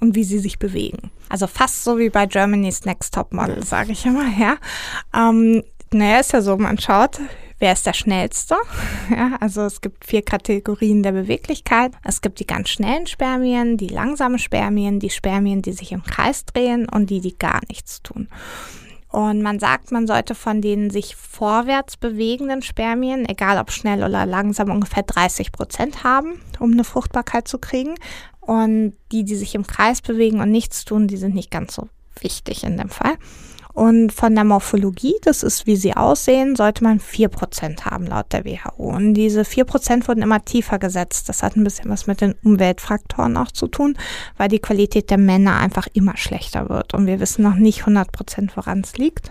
[0.00, 1.10] und wie sie sich bewegen.
[1.28, 4.56] Also fast so wie bei Germany's Next Top Model, sage ich immer, ja.
[5.14, 7.20] Ähm, naja, ist ja so, man schaut,
[7.58, 8.56] wer ist der schnellste?
[9.08, 11.92] Ja, also es gibt vier Kategorien der Beweglichkeit.
[12.02, 16.44] Es gibt die ganz schnellen Spermien, die langsamen Spermien, die Spermien, die sich im Kreis
[16.44, 18.28] drehen und die, die gar nichts tun.
[19.08, 24.26] Und man sagt, man sollte von den sich vorwärts bewegenden Spermien, egal ob schnell oder
[24.26, 27.94] langsam, ungefähr 30 Prozent haben, um eine Fruchtbarkeit zu kriegen.
[28.46, 31.88] Und die, die sich im Kreis bewegen und nichts tun, die sind nicht ganz so
[32.20, 33.16] wichtig in dem Fall.
[33.76, 38.32] Und von der Morphologie, das ist, wie sie aussehen, sollte man vier Prozent haben laut
[38.32, 38.84] der WHO.
[38.84, 41.28] Und diese vier Prozent wurden immer tiefer gesetzt.
[41.28, 43.98] Das hat ein bisschen was mit den Umweltfaktoren auch zu tun,
[44.38, 46.94] weil die Qualität der Männer einfach immer schlechter wird.
[46.94, 49.30] Und wir wissen noch nicht 100%, woran es liegt.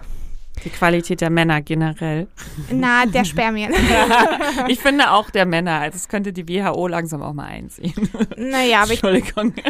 [0.65, 2.27] Die Qualität der Männer generell.
[2.71, 3.71] Na, der Spermien.
[4.67, 5.79] ich finde auch der Männer.
[5.79, 7.93] Also das könnte die WHO langsam auch mal einsehen.
[8.35, 9.03] Naja, aber ich,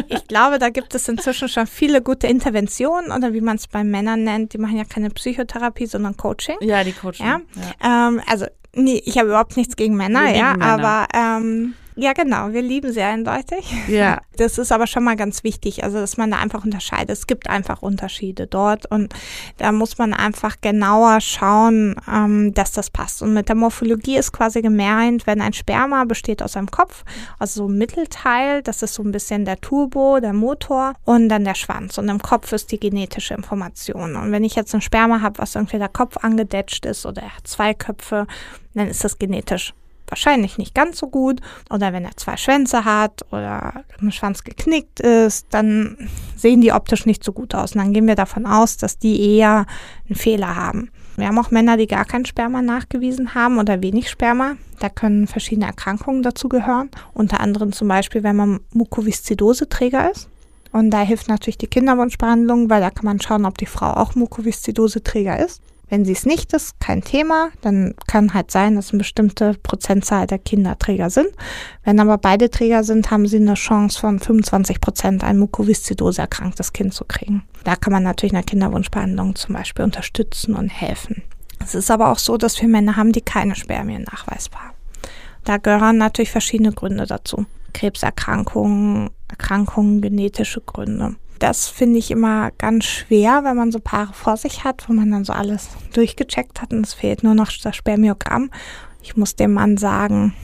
[0.08, 3.84] ich glaube, da gibt es inzwischen schon viele gute Interventionen oder wie man es bei
[3.84, 4.54] Männern nennt.
[4.54, 6.56] Die machen ja keine Psychotherapie, sondern Coaching.
[6.60, 7.26] Ja, die Coaching.
[7.26, 7.40] Ja?
[7.82, 8.08] ja.
[8.08, 10.64] Ähm, also nee, ich habe überhaupt nichts gegen Männer, ja, Männer.
[10.64, 12.52] aber ähm, ja, genau.
[12.52, 13.72] Wir lieben sie eindeutig.
[13.88, 14.20] Ja.
[14.38, 17.08] Das ist aber schon mal ganz wichtig, also dass man da einfach unterscheidet.
[17.08, 19.14] Es gibt einfach Unterschiede dort und
[19.56, 23.22] da muss man einfach genauer schauen, ähm, dass das passt.
[23.22, 27.02] Und mit der Morphologie ist quasi gemeint, wenn ein Sperma besteht aus einem Kopf,
[27.38, 31.44] also so ein Mittelteil, das ist so ein bisschen der Turbo, der Motor und dann
[31.44, 31.96] der Schwanz.
[31.96, 34.16] Und im Kopf ist die genetische Information.
[34.16, 37.44] Und wenn ich jetzt ein Sperma habe, was irgendwie der Kopf angedetscht ist oder er
[37.44, 38.26] zwei Köpfe,
[38.74, 39.72] dann ist das genetisch
[40.08, 41.40] wahrscheinlich nicht ganz so gut.
[41.70, 45.96] Oder wenn er zwei Schwänze hat oder ein Schwanz geknickt ist, dann
[46.36, 47.74] sehen die optisch nicht so gut aus.
[47.74, 49.66] Und dann gehen wir davon aus, dass die eher
[50.08, 50.90] einen Fehler haben.
[51.16, 54.56] Wir haben auch Männer, die gar kein Sperma nachgewiesen haben oder wenig Sperma.
[54.80, 56.90] Da können verschiedene Erkrankungen dazu gehören.
[57.14, 60.28] Unter anderem zum Beispiel, wenn man Mukoviszidose-Träger ist.
[60.72, 64.14] Und da hilft natürlich die Kinderwunschbehandlung, weil da kann man schauen, ob die Frau auch
[64.14, 65.62] Mukoviszidose-Träger ist.
[65.88, 67.50] Wenn sie es nicht ist, kein Thema.
[67.60, 71.28] Dann kann halt sein, dass eine bestimmte Prozentzahl der Kinder Träger sind.
[71.84, 76.72] Wenn aber beide Träger sind, haben sie eine Chance von 25 Prozent, ein Mukoviszidose erkranktes
[76.72, 77.44] Kind zu kriegen.
[77.62, 81.22] Da kann man natürlich in der Kinderwunschbehandlung zum Beispiel unterstützen und helfen.
[81.62, 84.74] Es ist aber auch so, dass wir Männer haben, die keine Spermien nachweisbar.
[85.44, 87.46] Da gehören natürlich verschiedene Gründe dazu.
[87.72, 91.16] Krebserkrankungen, Erkrankungen, genetische Gründe.
[91.38, 95.10] Das finde ich immer ganz schwer, wenn man so Paare vor sich hat, wo man
[95.10, 98.50] dann so alles durchgecheckt hat und es fehlt nur noch das Spermiogramm.
[99.02, 100.34] Ich muss dem Mann sagen,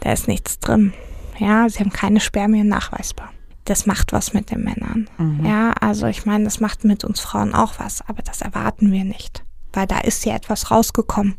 [0.00, 0.92] da ist nichts drin.
[1.38, 3.30] Ja, sie haben keine Spermien nachweisbar.
[3.64, 5.08] Das macht was mit den Männern.
[5.18, 5.44] Mhm.
[5.44, 9.04] Ja, also ich meine, das macht mit uns Frauen auch was, aber das erwarten wir
[9.04, 11.36] nicht, weil da ist ja etwas rausgekommen.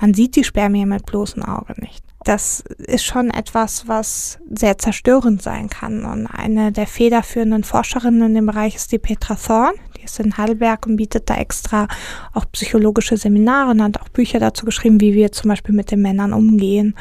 [0.00, 5.40] Man sieht die Spermien mit bloßem Auge nicht das ist schon etwas, was sehr zerstörend
[5.40, 6.04] sein kann.
[6.04, 9.74] Und eine der federführenden Forscherinnen in dem Bereich ist die Petra Thorn.
[9.96, 11.86] Die ist in Heidelberg und bietet da extra
[12.34, 16.02] auch psychologische Seminare und hat auch Bücher dazu geschrieben, wie wir zum Beispiel mit den
[16.02, 16.96] Männern umgehen.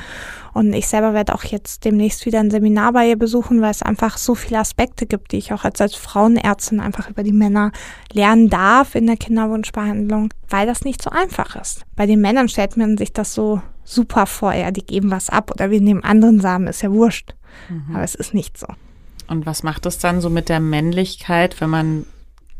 [0.53, 3.84] Und ich selber werde auch jetzt demnächst wieder ein Seminar bei ihr besuchen, weil es
[3.84, 7.71] einfach so viele Aspekte gibt, die ich auch als, als Frauenärztin einfach über die Männer
[8.12, 11.86] lernen darf in der Kinderwunschbehandlung, weil das nicht so einfach ist.
[11.95, 15.50] Bei den Männern stellt man sich das so super vor, ja, die geben was ab
[15.52, 17.34] oder wir nehmen anderen Samen, ist ja wurscht.
[17.69, 17.95] Mhm.
[17.95, 18.67] Aber es ist nicht so.
[19.28, 22.06] Und was macht es dann so mit der Männlichkeit, wenn man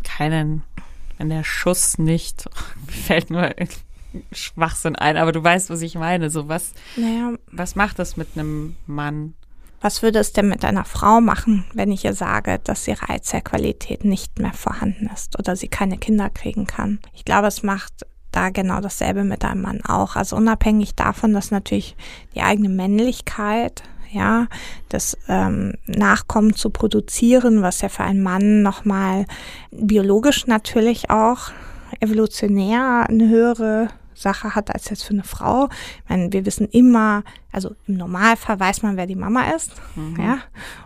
[0.04, 0.63] keinen,
[1.18, 2.50] wenn der Schuss nicht,
[2.88, 3.54] fällt nur
[4.32, 6.30] Schwachsinn ein, aber du weißt, was ich meine.
[6.30, 7.34] So was, naja.
[7.52, 9.34] was macht das mit einem Mann?
[9.80, 14.06] Was würde es denn mit einer Frau machen, wenn ich ihr sage, dass ihre Eizellqualität
[14.06, 17.00] nicht mehr vorhanden ist oder sie keine Kinder kriegen kann?
[17.13, 20.16] Ich glaube, es macht da genau dasselbe mit einem Mann auch.
[20.16, 21.96] Also unabhängig davon, dass natürlich
[22.36, 24.48] die eigene Männlichkeit, ja,
[24.90, 29.26] das ähm, Nachkommen zu produzieren, was ja für einen Mann nochmal
[29.72, 31.52] biologisch natürlich auch
[32.00, 35.70] evolutionär eine höhere Sache hat als jetzt für eine Frau.
[36.04, 39.74] Ich meine, wir wissen immer, also im Normalfall weiß man, wer die Mama ist.
[39.96, 40.18] Mhm.
[40.20, 40.40] Ja,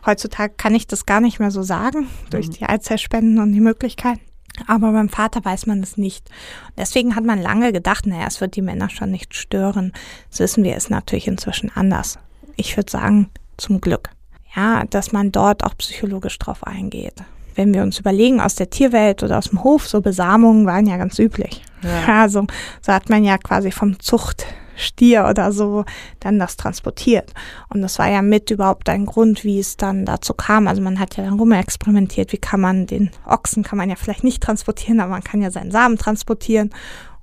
[0.05, 2.51] heutzutage kann ich das gar nicht mehr so sagen durch mhm.
[2.53, 4.21] die Eizellspenden und die Möglichkeiten.
[4.67, 6.29] Aber beim Vater weiß man es nicht.
[6.77, 9.93] Deswegen hat man lange gedacht, naja, es wird die Männer schon nicht stören.
[10.29, 12.19] Das wissen wir, ist natürlich inzwischen anders.
[12.57, 14.09] Ich würde sagen, zum Glück.
[14.55, 17.15] Ja, dass man dort auch psychologisch drauf eingeht.
[17.55, 20.97] Wenn wir uns überlegen, aus der Tierwelt oder aus dem Hof, so Besamungen waren ja
[20.97, 21.63] ganz üblich.
[21.83, 22.21] Ja.
[22.21, 22.45] Also,
[22.81, 25.85] so hat man ja quasi vom Zucht Stier oder so
[26.19, 27.33] dann das transportiert.
[27.69, 30.67] Und das war ja mit überhaupt ein Grund, wie es dann dazu kam.
[30.67, 34.23] Also man hat ja dann rumexperimentiert, wie kann man den Ochsen, kann man ja vielleicht
[34.23, 36.71] nicht transportieren, aber man kann ja seinen Samen transportieren.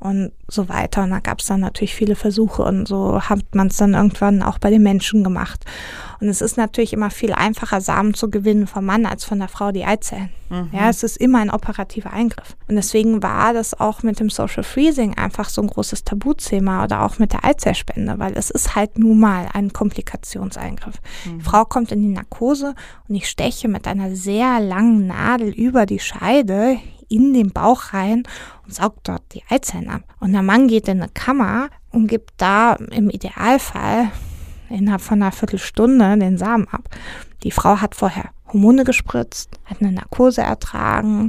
[0.00, 1.02] Und so weiter.
[1.02, 4.42] Und da gab es dann natürlich viele Versuche und so hat man es dann irgendwann
[4.42, 5.64] auch bei den Menschen gemacht.
[6.20, 9.48] Und es ist natürlich immer viel einfacher, Samen zu gewinnen vom Mann als von der
[9.48, 10.30] Frau die Eizellen.
[10.50, 10.70] Mhm.
[10.72, 12.56] Ja, es ist immer ein operativer Eingriff.
[12.68, 17.02] Und deswegen war das auch mit dem Social Freezing einfach so ein großes Tabuthema oder
[17.04, 21.00] auch mit der Eizellspende, weil es ist halt nun mal ein Komplikationseingriff.
[21.24, 21.38] Mhm.
[21.38, 22.74] Die Frau kommt in die Narkose
[23.08, 28.24] und ich steche mit einer sehr langen Nadel über die Scheide in den Bauch rein
[28.64, 30.02] und saugt dort die Eizellen ab.
[30.20, 34.10] Und der Mann geht in eine Kammer und gibt da im Idealfall
[34.70, 36.88] innerhalb von einer Viertelstunde den Samen ab.
[37.42, 41.28] Die Frau hat vorher Hormone gespritzt, hat eine Narkose ertragen,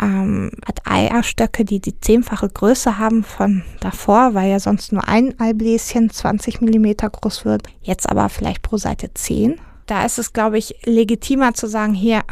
[0.00, 5.38] ähm, hat Eierstöcke, die die zehnfache Größe haben von davor, weil ja sonst nur ein
[5.40, 7.66] Eibläschen 20 Millimeter groß wird.
[7.82, 9.60] Jetzt aber vielleicht pro Seite 10.
[9.86, 12.22] Da ist es, glaube ich, legitimer zu sagen, hier,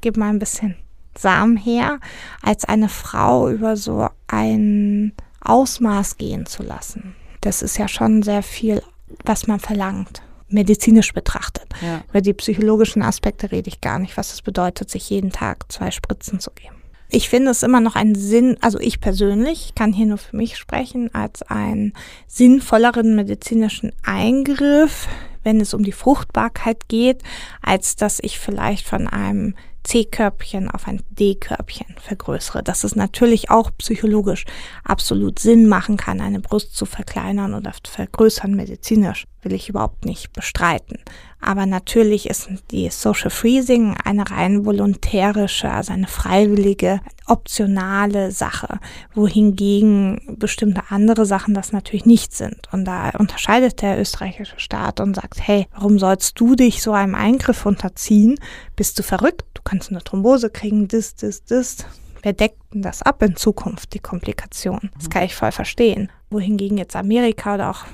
[0.00, 0.76] gib mal ein bisschen
[1.18, 2.00] Samen her,
[2.42, 7.14] als eine Frau über so ein Ausmaß gehen zu lassen.
[7.40, 8.82] Das ist ja schon sehr viel,
[9.24, 11.66] was man verlangt, medizinisch betrachtet.
[11.80, 12.02] Ja.
[12.10, 15.90] Über die psychologischen Aspekte rede ich gar nicht, was es bedeutet, sich jeden Tag zwei
[15.90, 16.74] Spritzen zu geben.
[17.10, 20.58] Ich finde es immer noch einen Sinn, also ich persönlich kann hier nur für mich
[20.58, 21.94] sprechen, als einen
[22.26, 25.08] sinnvolleren medizinischen Eingriff,
[25.42, 27.22] wenn es um die Fruchtbarkeit geht,
[27.62, 29.54] als dass ich vielleicht von einem
[29.88, 32.62] C-Körbchen auf ein D-Körbchen vergrößere.
[32.62, 34.44] Dass es natürlich auch psychologisch
[34.84, 40.32] absolut Sinn machen kann, eine Brust zu verkleinern oder vergrößern medizinisch, will ich überhaupt nicht
[40.32, 40.98] bestreiten.
[41.40, 48.80] Aber natürlich ist die Social Freezing eine rein volontärische, also eine freiwillige, optionale Sache,
[49.14, 52.68] wohingegen bestimmte andere Sachen das natürlich nicht sind.
[52.72, 57.14] Und da unterscheidet der österreichische Staat und sagt, hey, warum sollst du dich so einem
[57.14, 58.34] Eingriff unterziehen?
[58.74, 59.44] Bist du verrückt?
[59.54, 61.86] Du kannst eine Thrombose kriegen, das, das, das.
[62.22, 64.90] Wer deckt denn das ab in Zukunft, die Komplikation?
[64.96, 66.10] Das kann ich voll verstehen.
[66.30, 67.84] Wohingegen jetzt Amerika oder auch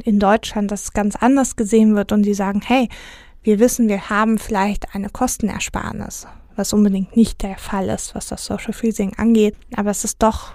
[0.00, 2.88] in Deutschland das ganz anders gesehen wird und die sagen, hey,
[3.42, 6.26] wir wissen, wir haben vielleicht eine Kostenersparnis,
[6.56, 10.54] was unbedingt nicht der Fall ist, was das Social Freezing angeht, aber es ist doch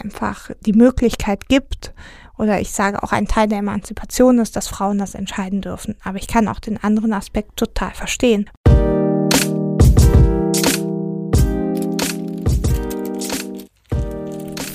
[0.00, 1.92] einfach die Möglichkeit gibt,
[2.40, 5.96] oder ich sage auch ein Teil der Emanzipation ist, dass Frauen das entscheiden dürfen.
[6.02, 8.48] Aber ich kann auch den anderen Aspekt total verstehen.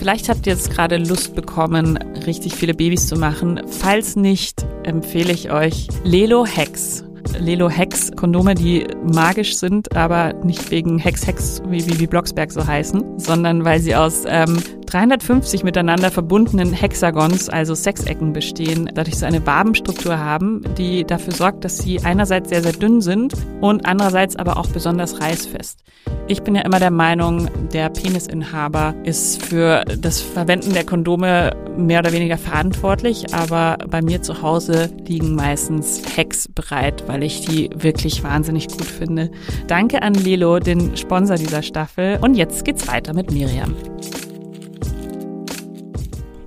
[0.05, 3.59] Vielleicht habt ihr jetzt gerade Lust bekommen, richtig viele Babys zu machen.
[3.67, 7.03] Falls nicht, empfehle ich euch Lelo Hex.
[7.39, 12.65] Lelo Hex Kondome, die magisch sind, aber nicht wegen Hex Hex wie wie Blocksberg so
[12.65, 19.25] heißen, sondern weil sie aus ähm, 350 miteinander verbundenen Hexagons, also Sechsecken bestehen, dadurch so
[19.25, 24.35] eine Wabenstruktur haben, die dafür sorgt, dass sie einerseits sehr, sehr dünn sind und andererseits
[24.35, 25.79] aber auch besonders reißfest.
[26.27, 31.99] Ich bin ja immer der Meinung, der Penisinhaber ist für das Verwenden der Kondome mehr
[31.99, 37.69] oder weniger verantwortlich, aber bei mir zu Hause liegen meistens Hacks bereit, weil ich die
[37.75, 39.31] wirklich wahnsinnig gut finde.
[39.67, 42.19] Danke an Lelo, den Sponsor dieser Staffel.
[42.21, 43.75] Und jetzt geht's weiter mit Miriam.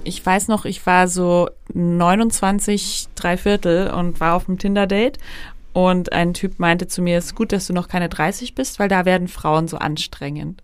[0.04, 5.18] Ich weiß noch, ich war so 29, drei Viertel und war auf einem Tinder-Date
[5.78, 8.78] und ein Typ meinte zu mir, es ist gut, dass du noch keine 30 bist,
[8.78, 10.62] weil da werden Frauen so anstrengend.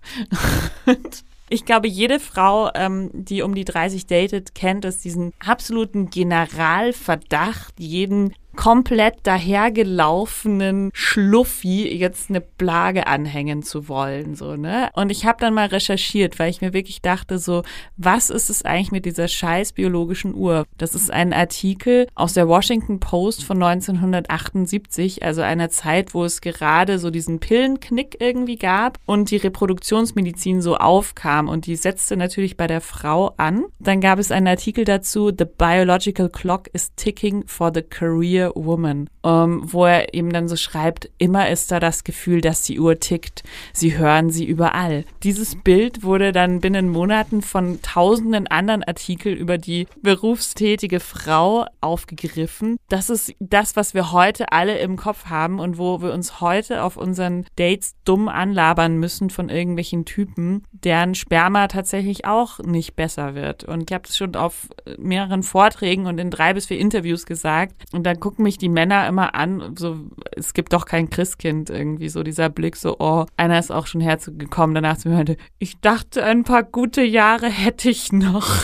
[1.49, 7.75] ich glaube, jede Frau, ähm, die um die 30 datet, kennt es, diesen absoluten Generalverdacht,
[7.79, 14.91] jeden komplett dahergelaufenen Schluffi jetzt eine Plage anhängen zu wollen, so, ne?
[14.95, 17.63] Und ich habe dann mal recherchiert, weil ich mir wirklich dachte, so,
[17.97, 20.65] was ist es eigentlich mit dieser scheiß biologischen Uhr?
[20.79, 26.41] Das ist ein Artikel aus der Washington Post von 1978, also einer Zeit, wo es
[26.41, 32.57] gerade so diesen Pillenknick irgendwie gab und die Reproduktionsmedizin so aufkam und die setzte natürlich
[32.57, 33.65] bei der Frau an.
[33.79, 39.09] Dann gab es einen Artikel dazu, The Biological Clock is Ticking for the Career Woman,
[39.25, 42.99] ähm, wo er eben dann so schreibt, immer ist da das Gefühl, dass die Uhr
[43.01, 43.43] tickt.
[43.73, 45.05] Sie hören sie überall.
[45.23, 52.77] Dieses Bild wurde dann binnen Monaten von tausenden anderen Artikeln über die berufstätige Frau aufgegriffen.
[52.89, 56.83] Das ist das, was wir heute alle im Kopf haben und wo wir uns heute
[56.83, 63.35] auf unseren Dates dumm anlabern müssen von irgendwelchen Typen, deren Sperma tatsächlich auch nicht besser
[63.35, 63.65] wird.
[63.65, 67.75] Und ich habe es schon auf mehreren Vorträgen und in drei bis vier Interviews gesagt.
[67.93, 69.97] Und dann guckt gucken mich die Männer immer an, so,
[70.33, 74.01] es gibt doch kein Christkind irgendwie, so dieser Blick, so, oh, einer ist auch schon
[74.01, 78.57] herzugekommen, danach zu mir meinte, ich dachte, ein paar gute Jahre hätte ich noch.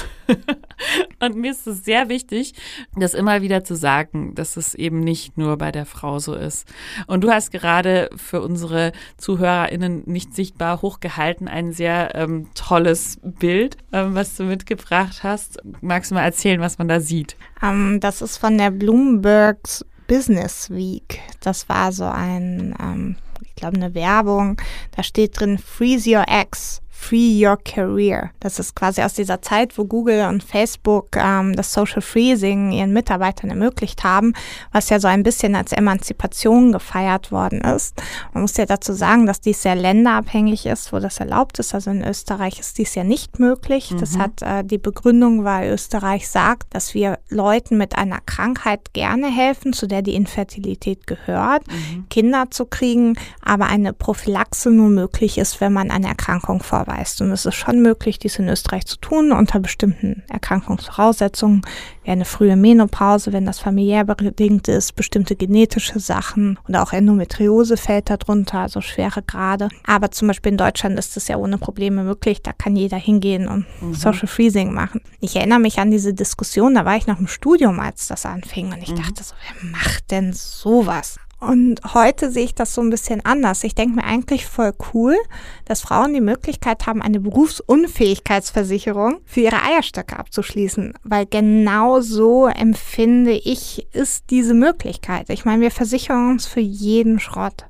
[1.20, 2.54] Und mir ist es sehr wichtig,
[2.96, 6.66] das immer wieder zu sagen, dass es eben nicht nur bei der Frau so ist.
[7.06, 13.76] Und du hast gerade für unsere ZuhörerInnen nicht sichtbar hochgehalten ein sehr ähm, tolles Bild,
[13.92, 15.58] ähm, was du mitgebracht hast.
[15.82, 17.36] Magst du mal erzählen, was man da sieht?
[17.60, 21.20] Um, ähm, das ist von der Bloomberg's Business Week.
[21.40, 24.60] Das war so ein, ähm, ich glaube, eine Werbung.
[24.96, 26.82] Da steht drin, Freeze Your Ex.
[27.00, 28.30] Free Your Career.
[28.38, 32.92] Das ist quasi aus dieser Zeit, wo Google und Facebook ähm, das Social Freezing ihren
[32.92, 34.32] Mitarbeitern ermöglicht haben,
[34.70, 38.00] was ja so ein bisschen als Emanzipation gefeiert worden ist.
[38.32, 41.74] Man muss ja dazu sagen, dass dies sehr länderabhängig ist, wo das erlaubt ist.
[41.74, 43.90] Also in Österreich ist dies ja nicht möglich.
[43.90, 43.98] Mhm.
[43.98, 49.34] Das hat äh, die Begründung, weil Österreich sagt, dass wir Leuten mit einer Krankheit gerne
[49.34, 52.08] helfen, zu der die Infertilität gehört, mhm.
[52.08, 57.20] Kinder zu kriegen, aber eine Prophylaxe nur möglich ist, wenn man eine Erkrankung vorweist nachweist.
[57.20, 61.62] Und es ist schon möglich, dies in Österreich zu tun, unter bestimmten Erkrankungsvoraussetzungen,
[62.04, 67.76] wie eine frühe Menopause, wenn das familiär bedingt ist, bestimmte genetische Sachen und auch Endometriose
[67.76, 69.68] fällt darunter, also schwere Grade.
[69.86, 73.48] Aber zum Beispiel in Deutschland ist es ja ohne Probleme möglich, da kann jeder hingehen
[73.48, 73.94] und mhm.
[73.94, 75.00] Social Freezing machen.
[75.20, 78.72] Ich erinnere mich an diese Diskussion, da war ich noch im Studium, als das anfing
[78.72, 78.96] und ich mhm.
[78.96, 81.18] dachte so, wer macht denn sowas?
[81.40, 83.64] Und heute sehe ich das so ein bisschen anders.
[83.64, 85.16] Ich denke mir eigentlich voll cool,
[85.64, 90.92] dass Frauen die Möglichkeit haben, eine Berufsunfähigkeitsversicherung für ihre Eierstöcke abzuschließen.
[91.02, 95.30] Weil genau so empfinde ich, ist diese Möglichkeit.
[95.30, 97.64] Ich meine, wir versichern uns für jeden Schrott.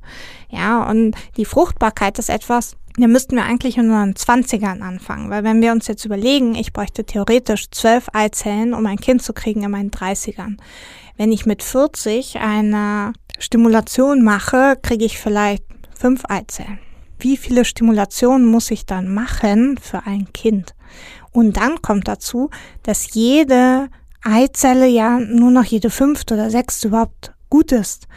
[0.49, 5.45] Ja, und die Fruchtbarkeit ist etwas, da müssten wir eigentlich in unseren Zwanzigern anfangen, weil
[5.45, 9.63] wenn wir uns jetzt überlegen, ich bräuchte theoretisch zwölf Eizellen, um ein Kind zu kriegen
[9.63, 10.61] in meinen Dreißigern.
[11.21, 15.65] Wenn ich mit 40 eine Stimulation mache, kriege ich vielleicht
[15.95, 16.79] fünf Eizellen.
[17.19, 20.75] Wie viele Stimulationen muss ich dann machen für ein Kind?
[21.31, 22.49] Und dann kommt dazu,
[22.85, 23.89] dass jede
[24.23, 28.09] Eizelle ja nur noch jede fünfte oder sechste überhaupt gut ist.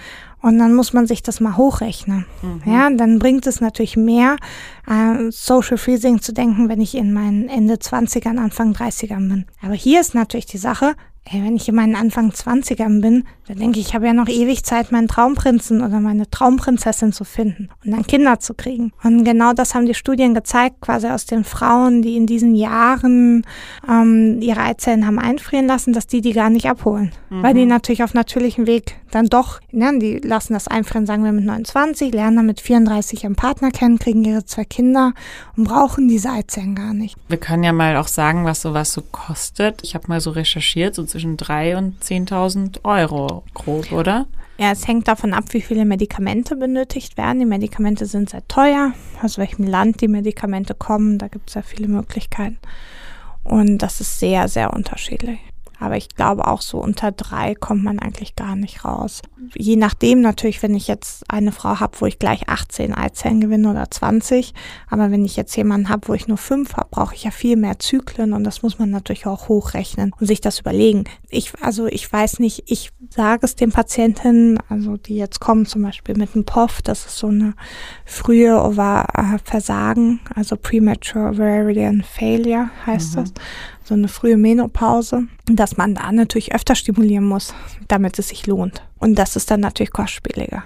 [0.42, 2.26] Und dann muss man sich das mal hochrechnen.
[2.42, 2.72] Mhm.
[2.72, 4.38] Ja, dann bringt es natürlich mehr,
[4.88, 9.46] äh, Social Freezing zu denken, wenn ich in meinen Ende 20ern, Anfang 30ern bin.
[9.62, 10.96] Aber hier ist natürlich die Sache,
[11.26, 14.28] Ey, wenn ich in meinen Anfang 20ern bin, dann denke ich, ich habe ja noch
[14.28, 18.92] ewig Zeit, meinen Traumprinzen oder meine Traumprinzessin zu finden und dann Kinder zu kriegen.
[19.04, 23.46] Und genau das haben die Studien gezeigt, quasi aus den Frauen, die in diesen Jahren
[23.88, 27.12] ähm, ihre Eizellen haben einfrieren lassen, dass die die gar nicht abholen.
[27.30, 27.44] Mhm.
[27.44, 31.32] Weil die natürlich auf natürlichem Weg dann doch, ne, die lassen das einfrieren, sagen wir
[31.32, 35.14] mit 29, lernen dann mit 34 ihren Partner kennen, kriegen ihre zwei Kinder
[35.56, 37.16] und brauchen diese Eizellen gar nicht.
[37.28, 39.82] Wir können ja mal auch sagen, was sowas so kostet.
[39.84, 44.28] Ich habe mal so recherchiert, so zwischen 3.000 und 10.000 Euro grob, oder?
[44.58, 47.40] Ja, es hängt davon ab, wie viele Medikamente benötigt werden.
[47.40, 51.18] Die Medikamente sind sehr teuer, aus welchem Land die Medikamente kommen.
[51.18, 52.60] Da gibt es ja viele Möglichkeiten.
[53.44, 55.40] Und das ist sehr, sehr unterschiedlich.
[55.84, 59.22] Aber ich glaube auch so unter drei kommt man eigentlich gar nicht raus.
[59.54, 63.70] Je nachdem natürlich, wenn ich jetzt eine Frau habe, wo ich gleich 18 Eizellen gewinne
[63.70, 64.54] oder 20.
[64.90, 67.58] Aber wenn ich jetzt jemanden habe, wo ich nur fünf habe, brauche ich ja viel
[67.58, 71.04] mehr Zyklen und das muss man natürlich auch hochrechnen und sich das überlegen.
[71.28, 75.84] Ich, also ich weiß nicht, ich sage es den Patientinnen, also die jetzt kommen zum
[75.84, 77.54] Beispiel mit einem POF, das ist so eine
[78.06, 78.58] frühe
[79.44, 83.20] Versagen, also Premature Ovarian Failure heißt mhm.
[83.20, 83.34] das
[83.84, 87.54] so eine frühe Menopause, dass man da natürlich öfter stimulieren muss,
[87.88, 88.82] damit es sich lohnt.
[88.98, 90.64] Und das ist dann natürlich kostspieliger.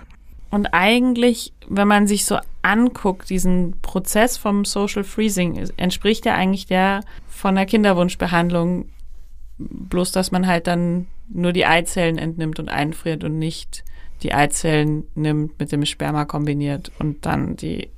[0.50, 6.68] Und eigentlich, wenn man sich so anguckt, diesen Prozess vom Social Freezing, entspricht ja eigentlich
[6.68, 8.88] der von der Kinderwunschbehandlung,
[9.58, 13.84] bloß dass man halt dann nur die Eizellen entnimmt und einfriert und nicht
[14.24, 17.90] die Eizellen nimmt, mit dem Sperma kombiniert und dann die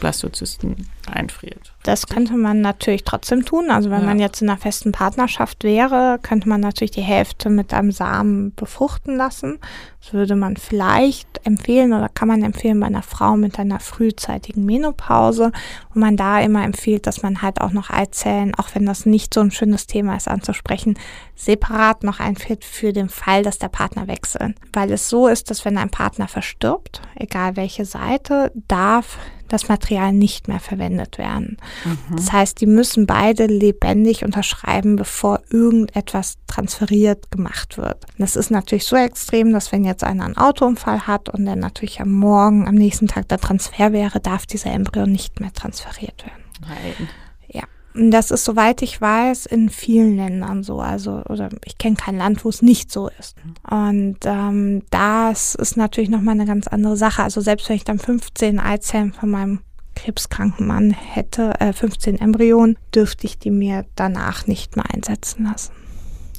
[0.00, 1.72] Blastozysten einfriert.
[1.82, 3.70] Das könnte man natürlich trotzdem tun.
[3.70, 4.06] Also wenn ja.
[4.06, 8.54] man jetzt in einer festen Partnerschaft wäre, könnte man natürlich die Hälfte mit einem Samen
[8.54, 9.58] befruchten lassen.
[10.00, 14.64] Das würde man vielleicht empfehlen oder kann man empfehlen bei einer Frau mit einer frühzeitigen
[14.64, 15.52] Menopause,
[15.92, 19.34] wo man da immer empfiehlt, dass man halt auch noch Eizellen, auch wenn das nicht
[19.34, 20.98] so ein schönes Thema ist anzusprechen,
[21.34, 24.56] separat noch einführt für den Fall, dass der Partner wechselt.
[24.72, 30.12] Weil es so ist, dass wenn ein Partner verstirbt, egal welche Seite, darf das Material
[30.12, 31.56] nicht mehr verwendet werden.
[31.84, 32.16] Mhm.
[32.16, 38.04] Das heißt, die müssen beide lebendig unterschreiben, bevor irgendetwas transferiert gemacht wird.
[38.18, 42.00] Das ist natürlich so extrem, dass wenn jetzt einer einen Autounfall hat und dann natürlich
[42.00, 46.44] am Morgen, am nächsten Tag der Transfer wäre, darf dieser Embryo nicht mehr transferiert werden.
[46.62, 47.08] Nein.
[47.48, 47.62] Ja.
[47.94, 50.80] Und das ist, soweit ich weiß, in vielen Ländern so.
[50.80, 53.36] Also, oder ich kenne kein Land, wo es nicht so ist.
[53.68, 57.22] Und ähm, das ist natürlich nochmal eine ganz andere Sache.
[57.22, 59.60] Also selbst wenn ich dann 15 Eizellen von meinem
[59.96, 65.72] krebskranken Mann hätte, äh, 15 Embryonen, dürfte ich die mir danach nicht mehr einsetzen lassen.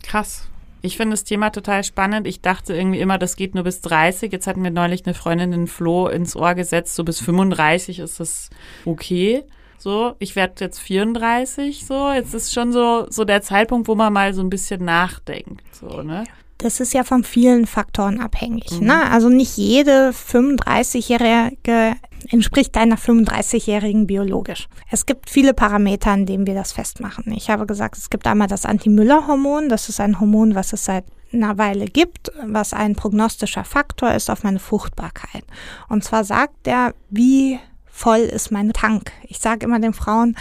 [0.03, 0.47] Krass.
[0.81, 2.27] Ich finde das Thema total spannend.
[2.27, 4.31] Ich dachte irgendwie immer, das geht nur bis 30.
[4.31, 8.19] Jetzt hat mir neulich eine Freundin den Flo ins Ohr gesetzt, so bis 35 ist
[8.19, 8.49] das
[8.85, 9.43] okay.
[9.79, 12.11] So, ich werde jetzt 34, so.
[12.11, 16.01] Jetzt ist schon so, so der Zeitpunkt, wo man mal so ein bisschen nachdenkt, so,
[16.01, 16.23] ne?
[16.57, 18.79] Das ist ja von vielen Faktoren abhängig.
[18.79, 18.87] Mhm.
[18.87, 19.11] Ne?
[19.11, 21.95] Also nicht jede 35-Jährige
[22.30, 24.68] entspricht deiner 35-Jährigen biologisch.
[24.89, 27.32] Es gibt viele Parameter, an denen wir das festmachen.
[27.34, 29.70] Ich habe gesagt, es gibt einmal das Anti-Müller-Hormon.
[29.70, 34.30] Das ist ein Hormon, was es seit einer Weile gibt, was ein prognostischer Faktor ist
[34.30, 35.43] auf meine Fruchtbarkeit.
[35.89, 39.11] Und zwar sagt der, wie voll ist mein Tank.
[39.24, 40.38] Ich sage immer den Frauen,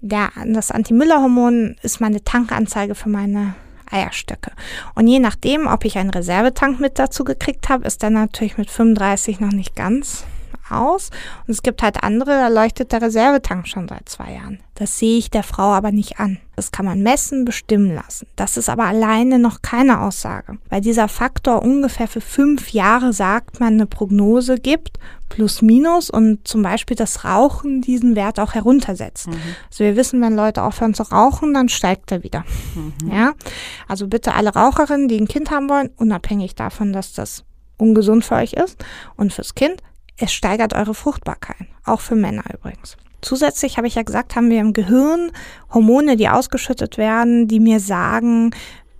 [0.00, 3.54] der, das Anti-Müller-Hormon ist meine Tankanzeige für meine
[3.90, 4.52] Eierstöcke.
[4.94, 8.70] Und je nachdem, ob ich einen Reservetank mit dazu gekriegt habe, ist der natürlich mit
[8.70, 10.24] 35 noch nicht ganz
[10.70, 11.10] aus.
[11.46, 14.60] Und es gibt halt andere, da leuchtet der Reservetank schon seit zwei Jahren.
[14.74, 16.38] Das sehe ich der Frau aber nicht an.
[16.56, 18.26] Das kann man messen, bestimmen lassen.
[18.36, 23.60] Das ist aber alleine noch keine Aussage, weil dieser Faktor ungefähr für fünf Jahre sagt
[23.60, 24.98] man eine Prognose gibt,
[25.28, 29.28] plus minus und zum Beispiel das Rauchen diesen Wert auch heruntersetzt.
[29.28, 29.36] Mhm.
[29.70, 32.44] Also wir wissen, wenn Leute aufhören zu rauchen, dann steigt er wieder.
[32.74, 33.10] Mhm.
[33.10, 33.32] Ja,
[33.88, 37.44] also bitte alle Raucherinnen, die ein Kind haben wollen, unabhängig davon, dass das
[37.78, 38.84] ungesund für euch ist
[39.16, 39.82] und fürs Kind,
[40.22, 41.66] es steigert eure Fruchtbarkeit.
[41.84, 42.96] Auch für Männer übrigens.
[43.22, 45.32] Zusätzlich habe ich ja gesagt, haben wir im Gehirn
[45.74, 48.52] Hormone, die ausgeschüttet werden, die mir sagen,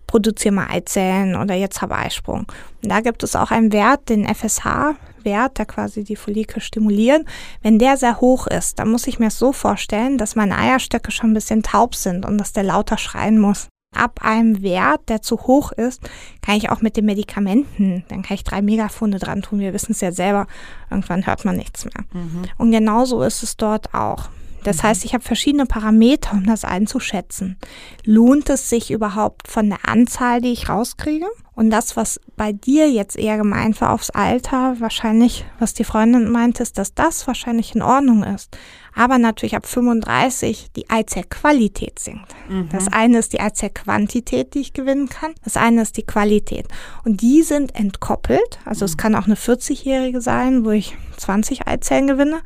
[0.08, 2.46] produziere mal Eizellen oder jetzt habe Eisprung.
[2.82, 7.24] Und da gibt es auch einen Wert, den FSH-Wert, der quasi die Follikel stimulieren.
[7.62, 11.12] Wenn der sehr hoch ist, dann muss ich mir es so vorstellen, dass meine Eierstöcke
[11.12, 13.68] schon ein bisschen taub sind und dass der lauter schreien muss.
[13.94, 16.00] Ab einem Wert, der zu hoch ist,
[16.40, 19.60] kann ich auch mit den Medikamenten, dann kann ich drei Megafone dran tun.
[19.60, 20.46] Wir wissen es ja selber,
[20.90, 22.04] irgendwann hört man nichts mehr.
[22.12, 22.42] Mhm.
[22.58, 24.28] Und genauso ist es dort auch.
[24.64, 27.58] Das heißt, ich habe verschiedene Parameter, um das einzuschätzen.
[28.04, 31.26] Lohnt es sich überhaupt von der Anzahl, die ich rauskriege?
[31.54, 36.30] Und das, was bei dir jetzt eher gemeint war aufs Alter, wahrscheinlich, was die Freundin
[36.30, 38.56] meint, ist, dass das wahrscheinlich in Ordnung ist.
[38.94, 42.34] Aber natürlich ab 35 die Eizellqualität sinkt.
[42.70, 45.32] Das eine ist die Eizellquantität, die ich gewinnen kann.
[45.44, 46.68] Das eine ist die Qualität.
[47.04, 48.58] Und die sind entkoppelt.
[48.64, 52.40] Also es kann auch eine 40-Jährige sein, wo ich 20 Eizellen gewinne.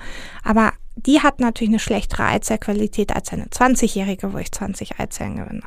[0.44, 5.62] Aber die hat natürlich eine schlechtere Eizellqualität als eine 20-Jährige, wo ich 20 Eizellen gewinne.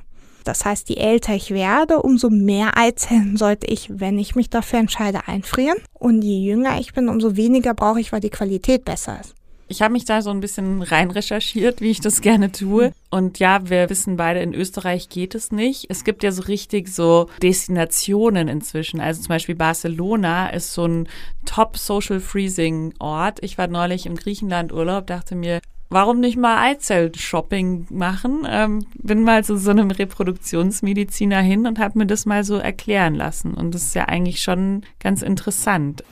[0.45, 4.79] Das heißt, je älter ich werde, umso mehr Eizellen sollte ich, wenn ich mich dafür
[4.79, 5.77] entscheide, einfrieren.
[5.93, 9.35] Und je jünger ich bin, umso weniger brauche ich, weil die Qualität besser ist.
[9.69, 12.91] Ich habe mich da so ein bisschen rein recherchiert, wie ich das gerne tue.
[13.11, 15.85] Und ja, wir wissen beide, in Österreich geht es nicht.
[15.89, 18.99] Es gibt ja so richtig so Destinationen inzwischen.
[18.99, 21.07] Also zum Beispiel Barcelona ist so ein
[21.45, 23.43] Top Social Freezing Ort.
[23.43, 28.47] Ich war neulich im Griechenland Urlaub, dachte mir, warum nicht mal Eizell-Shopping machen?
[28.49, 33.13] Ähm, bin mal zu so einem Reproduktionsmediziner hin und habe mir das mal so erklären
[33.13, 33.53] lassen.
[33.53, 36.03] Und das ist ja eigentlich schon ganz interessant.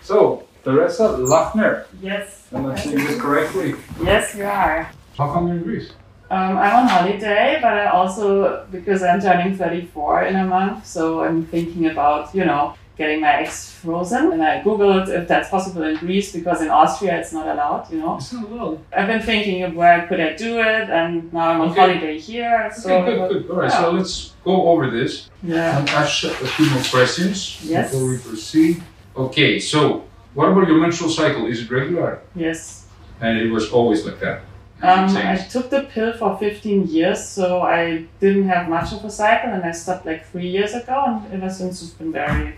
[0.00, 3.74] So, Teresa Lachner, Yes, am I saying this correctly?
[4.02, 4.88] yes, you are.
[5.18, 5.92] How come you're in Greece?
[6.30, 11.22] Um, I'm on holiday, but I also, because I'm turning 34 in a month, so
[11.22, 14.32] I'm thinking about, you know, getting my eggs frozen.
[14.32, 17.98] And I Googled if that's possible in Greece, because in Austria it's not allowed, you
[17.98, 18.16] know.
[18.16, 18.78] It's not allowed.
[18.96, 21.80] I've been thinking of where could I do it, and now I'm on Okay.
[21.80, 23.02] holiday here, so.
[23.02, 23.50] Okay, good, good.
[23.50, 25.78] All right, so let's go over this Yeah.
[25.78, 27.92] and ask a few more questions Yes.
[27.92, 28.82] before we proceed.
[29.16, 30.04] Okay, so
[30.34, 31.46] what about your menstrual cycle?
[31.46, 32.20] Is it regular?
[32.34, 32.86] Yes.
[33.20, 34.42] And it was always like that?
[34.82, 39.10] Um, I took the pill for 15 years, so I didn't have much of a
[39.10, 42.56] cycle, and I stopped like three years ago, and ever since it's been very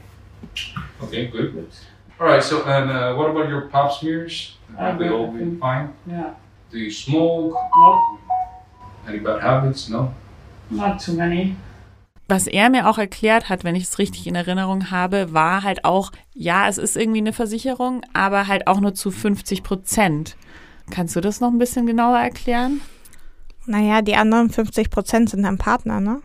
[1.02, 1.52] Okay, good.
[1.52, 1.68] good.
[2.18, 4.56] All right, so and uh, what about your pap smears?
[4.78, 5.92] Have they all been fine?
[6.06, 6.34] Yeah.
[6.72, 7.54] Do you smoke?
[7.78, 8.20] Nope.
[9.06, 9.88] Any bad habits?
[9.88, 10.12] No?
[10.70, 11.56] Not too many.
[12.28, 15.84] Was er mir auch erklärt hat, wenn ich es richtig in Erinnerung habe, war halt
[15.84, 20.36] auch, ja, es ist irgendwie eine Versicherung, aber halt auch nur zu 50 Prozent.
[20.90, 22.80] Kannst du das noch ein bisschen genauer erklären?
[23.66, 26.20] Naja, die anderen 50 Prozent sind am Partner, ne?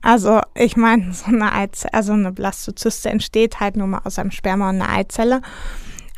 [0.00, 4.30] Also ich meine, so eine Eizelle, also eine Blastozyste entsteht halt nur mal aus einem
[4.30, 5.42] Sperma und einer Eizelle.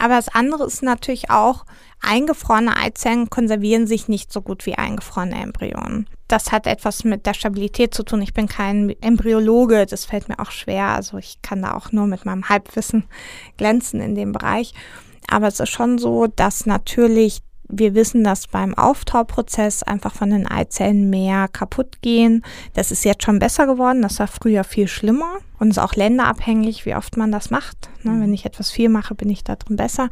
[0.02, 1.64] Aber das andere ist natürlich auch,
[2.00, 6.08] eingefrorene Eizellen konservieren sich nicht so gut wie eingefrorene Embryonen.
[6.26, 8.20] Das hat etwas mit der Stabilität zu tun.
[8.20, 10.86] Ich bin kein Embryologe, das fällt mir auch schwer.
[10.86, 13.04] Also ich kann da auch nur mit meinem Halbwissen
[13.58, 14.74] glänzen in dem Bereich.
[15.28, 17.38] Aber es ist schon so, dass natürlich
[17.68, 22.44] wir wissen, dass beim Auftauprozess einfach von den Eizellen mehr kaputt gehen.
[22.74, 24.02] Das ist jetzt schon besser geworden.
[24.02, 27.88] Das war früher viel schlimmer und ist auch länderabhängig, wie oft man das macht.
[28.02, 30.10] Ne, wenn ich etwas viel mache, bin ich da drin besser.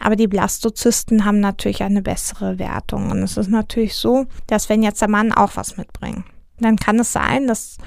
[0.00, 3.10] Aber die Blastozysten haben natürlich eine bessere Wertung.
[3.10, 6.24] Und es ist natürlich so, dass wenn jetzt der Mann auch was mitbringt,
[6.60, 7.78] dann kann es sein, dass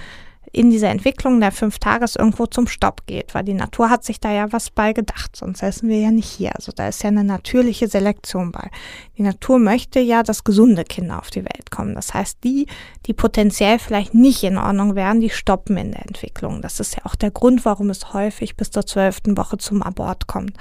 [0.52, 4.20] in dieser Entwicklung der fünf Tages irgendwo zum Stopp geht, weil die Natur hat sich
[4.20, 6.56] da ja was bei gedacht, sonst essen wir ja nicht hier.
[6.56, 8.70] Also da ist ja eine natürliche Selektion bei.
[9.18, 11.96] Die Natur möchte ja, dass gesunde Kinder auf die Welt kommen.
[11.96, 12.68] Das heißt, die,
[13.06, 16.62] die potenziell vielleicht nicht in Ordnung wären, die stoppen in der Entwicklung.
[16.62, 20.28] Das ist ja auch der Grund, warum es häufig bis zur zwölften Woche zum Abort
[20.28, 20.58] kommt.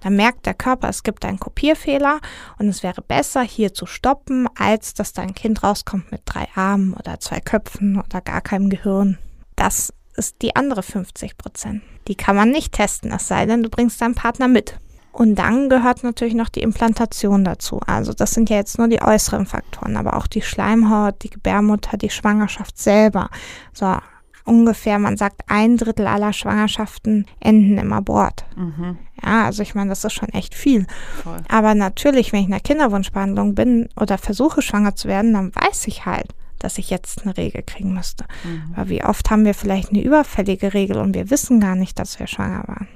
[0.00, 2.20] Da merkt der Körper, es gibt einen Kopierfehler
[2.58, 6.94] und es wäre besser, hier zu stoppen, als dass dein Kind rauskommt mit drei Armen
[6.94, 9.18] oder zwei Köpfen oder gar keinem Gehirn.
[9.56, 11.82] Das ist die andere 50 Prozent.
[12.08, 14.78] Die kann man nicht testen, es sei denn, du bringst deinen Partner mit.
[15.12, 17.80] Und dann gehört natürlich noch die Implantation dazu.
[17.86, 21.96] Also das sind ja jetzt nur die äußeren Faktoren, aber auch die Schleimhaut, die Gebärmutter,
[21.96, 23.30] die Schwangerschaft selber.
[23.72, 23.96] So
[24.44, 28.44] ungefähr, man sagt, ein Drittel aller Schwangerschaften enden im Abort.
[28.56, 28.98] Mhm.
[29.22, 30.86] Ja, also ich meine, das ist schon echt viel.
[31.22, 31.42] Voll.
[31.48, 35.86] Aber natürlich, wenn ich in der Kinderwunschbehandlung bin oder versuche schwanger zu werden, dann weiß
[35.86, 36.34] ich halt,
[36.64, 38.24] dass ich jetzt eine Regel kriegen müsste.
[38.42, 38.74] Mhm.
[38.74, 42.18] Aber wie oft haben wir vielleicht eine überfällige Regel und wir wissen gar nicht, dass
[42.18, 42.88] wir schwanger waren.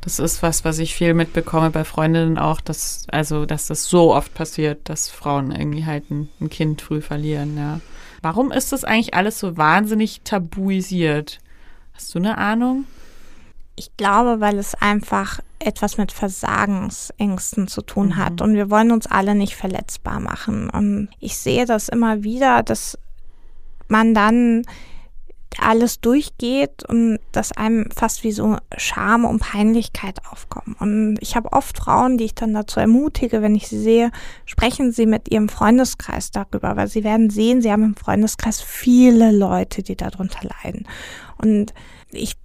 [0.00, 4.14] Das ist was, was ich viel mitbekomme bei Freundinnen auch, dass, also, dass das so
[4.14, 7.80] oft passiert, dass Frauen irgendwie halt ein, ein Kind früh verlieren, ja.
[8.22, 11.40] Warum ist das eigentlich alles so wahnsinnig tabuisiert?
[11.94, 12.84] Hast du eine Ahnung?
[13.76, 18.16] Ich glaube, weil es einfach etwas mit Versagensängsten zu tun mhm.
[18.16, 20.70] hat und wir wollen uns alle nicht verletzbar machen.
[20.70, 22.98] Und ich sehe das immer wieder, dass
[23.88, 24.62] man dann
[25.60, 30.76] alles durchgeht und dass einem fast wie so Scham und Peinlichkeit aufkommen.
[30.78, 34.10] Und ich habe oft Frauen, die ich dann dazu ermutige, wenn ich sie sehe,
[34.44, 39.32] sprechen sie mit ihrem Freundeskreis darüber, weil sie werden sehen, sie haben im Freundeskreis viele
[39.32, 40.86] Leute, die darunter leiden.
[41.38, 41.72] Und
[42.12, 42.36] ich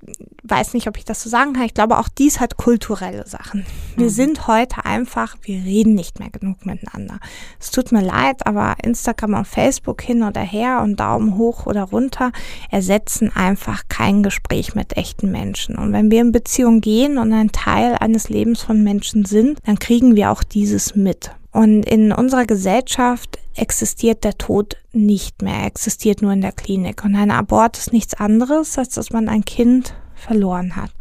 [0.43, 1.63] weiß nicht, ob ich das so sagen kann.
[1.63, 3.65] Ich glaube, auch dies hat kulturelle Sachen.
[3.95, 4.11] Wir mhm.
[4.11, 7.19] sind heute einfach, wir reden nicht mehr genug miteinander.
[7.59, 11.83] Es tut mir leid, aber Instagram und Facebook hin oder her und Daumen hoch oder
[11.83, 12.31] runter
[12.69, 15.77] ersetzen einfach kein Gespräch mit echten Menschen.
[15.77, 19.79] Und wenn wir in Beziehung gehen und ein Teil eines Lebens von Menschen sind, dann
[19.79, 21.31] kriegen wir auch dieses mit.
[21.53, 27.05] Und in unserer Gesellschaft existiert der Tod nicht mehr, er existiert nur in der Klinik.
[27.05, 30.91] Und ein Abort ist nichts anderes, als dass man ein Kind verloren hat,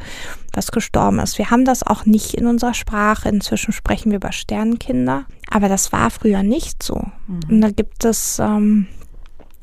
[0.53, 1.38] das gestorben ist.
[1.38, 3.28] Wir haben das auch nicht in unserer Sprache.
[3.28, 7.03] Inzwischen sprechen wir über Sternenkinder, aber das war früher nicht so.
[7.26, 7.40] Mhm.
[7.48, 8.88] Und da gibt es ähm,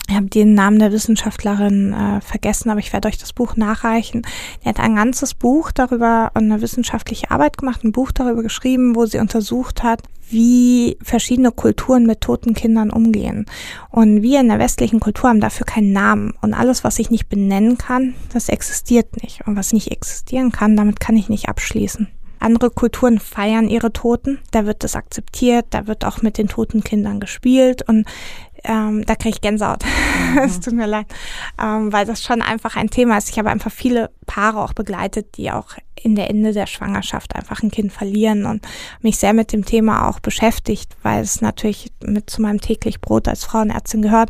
[0.10, 4.24] ich habe den Namen der Wissenschaftlerin äh, vergessen, aber ich werde euch das Buch nachreichen.
[4.64, 9.05] Die hat ein ganzes Buch darüber, eine wissenschaftliche Arbeit gemacht, ein Buch darüber geschrieben, wo
[9.05, 13.45] sie untersucht hat, wie verschiedene Kulturen mit toten Kindern umgehen.
[13.89, 16.34] Und wir in der westlichen Kultur haben dafür keinen Namen.
[16.41, 19.45] Und alles, was ich nicht benennen kann, das existiert nicht.
[19.47, 22.07] Und was nicht existieren kann, damit kann ich nicht abschließen.
[22.39, 26.84] Andere Kulturen feiern ihre Toten, da wird das akzeptiert, da wird auch mit den toten
[26.84, 28.07] Kindern gespielt und
[28.64, 29.84] ähm, da kriege ich Gänsehaut.
[30.30, 30.39] Mhm.
[30.39, 31.07] es tut mir leid,
[31.60, 33.30] ähm, weil das schon einfach ein Thema ist.
[33.30, 37.64] Ich habe einfach viele Paare auch begleitet, die auch in der Ende der Schwangerschaft einfach
[37.64, 38.68] ein Kind verlieren und
[39.01, 43.28] mich sehr mit dem Thema auch beschäftigt, weil es natürlich mit zu meinem täglich Brot
[43.28, 44.30] als Frauenärztin gehört.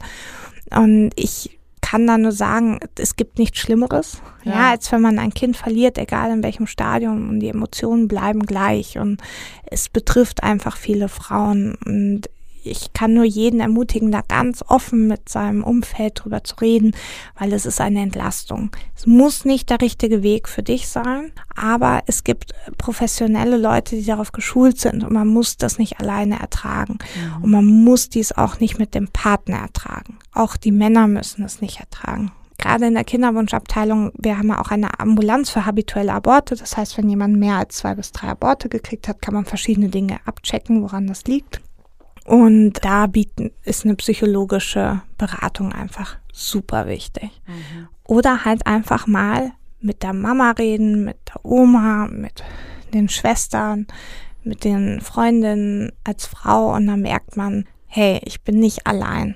[0.72, 4.52] Und ich kann da nur sagen, es gibt nichts Schlimmeres, ja.
[4.52, 4.70] ja.
[4.72, 9.00] als wenn man ein Kind verliert, egal in welchem Stadium, und die Emotionen bleiben gleich
[9.00, 9.22] und
[9.64, 12.30] es betrifft einfach viele Frauen und
[12.70, 16.91] ich kann nur jeden ermutigen, da ganz offen mit seinem Umfeld drüber zu reden,
[17.38, 18.72] weil es ist eine Entlastung.
[18.95, 24.05] Es muss nicht der richtige Weg für dich sein, aber es gibt professionelle Leute, die
[24.05, 26.99] darauf geschult sind und man muss das nicht alleine ertragen.
[27.38, 27.43] Mhm.
[27.43, 30.17] Und man muss dies auch nicht mit dem Partner ertragen.
[30.34, 34.70] Auch die Männer müssen es nicht ertragen gerade in der Kinderwunschabteilung, wir haben ja auch
[34.70, 36.55] eine Ambulanz für habituelle Aborte.
[36.55, 39.89] Das heißt, wenn jemand mehr als zwei bis drei Aborte gekriegt hat, kann man verschiedene
[39.89, 41.61] Dinge abchecken, woran das liegt.
[42.30, 47.32] Und da bieten, ist eine psychologische Beratung einfach super wichtig.
[47.48, 47.88] Mhm.
[48.04, 52.44] Oder halt einfach mal mit der Mama reden, mit der Oma, mit
[52.94, 53.88] den Schwestern,
[54.44, 59.36] mit den Freundinnen als Frau und dann merkt man, hey, ich bin nicht allein.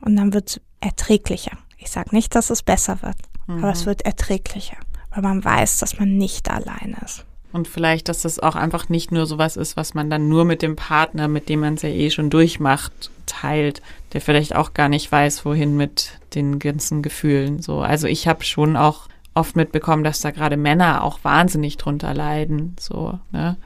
[0.00, 1.56] Und dann wird es erträglicher.
[1.78, 3.58] Ich sage nicht, dass es besser wird, mhm.
[3.58, 4.78] aber es wird erträglicher,
[5.10, 7.24] weil man weiß, dass man nicht allein ist.
[7.52, 10.62] Und vielleicht, dass das auch einfach nicht nur sowas ist, was man dann nur mit
[10.62, 13.82] dem Partner, mit dem man es ja eh schon durchmacht, teilt,
[14.12, 17.60] der vielleicht auch gar nicht weiß, wohin mit den ganzen Gefühlen.
[17.60, 22.14] So, also ich habe schon auch oft mitbekommen, dass da gerade Männer auch wahnsinnig drunter
[22.14, 23.56] leiden, so, ne,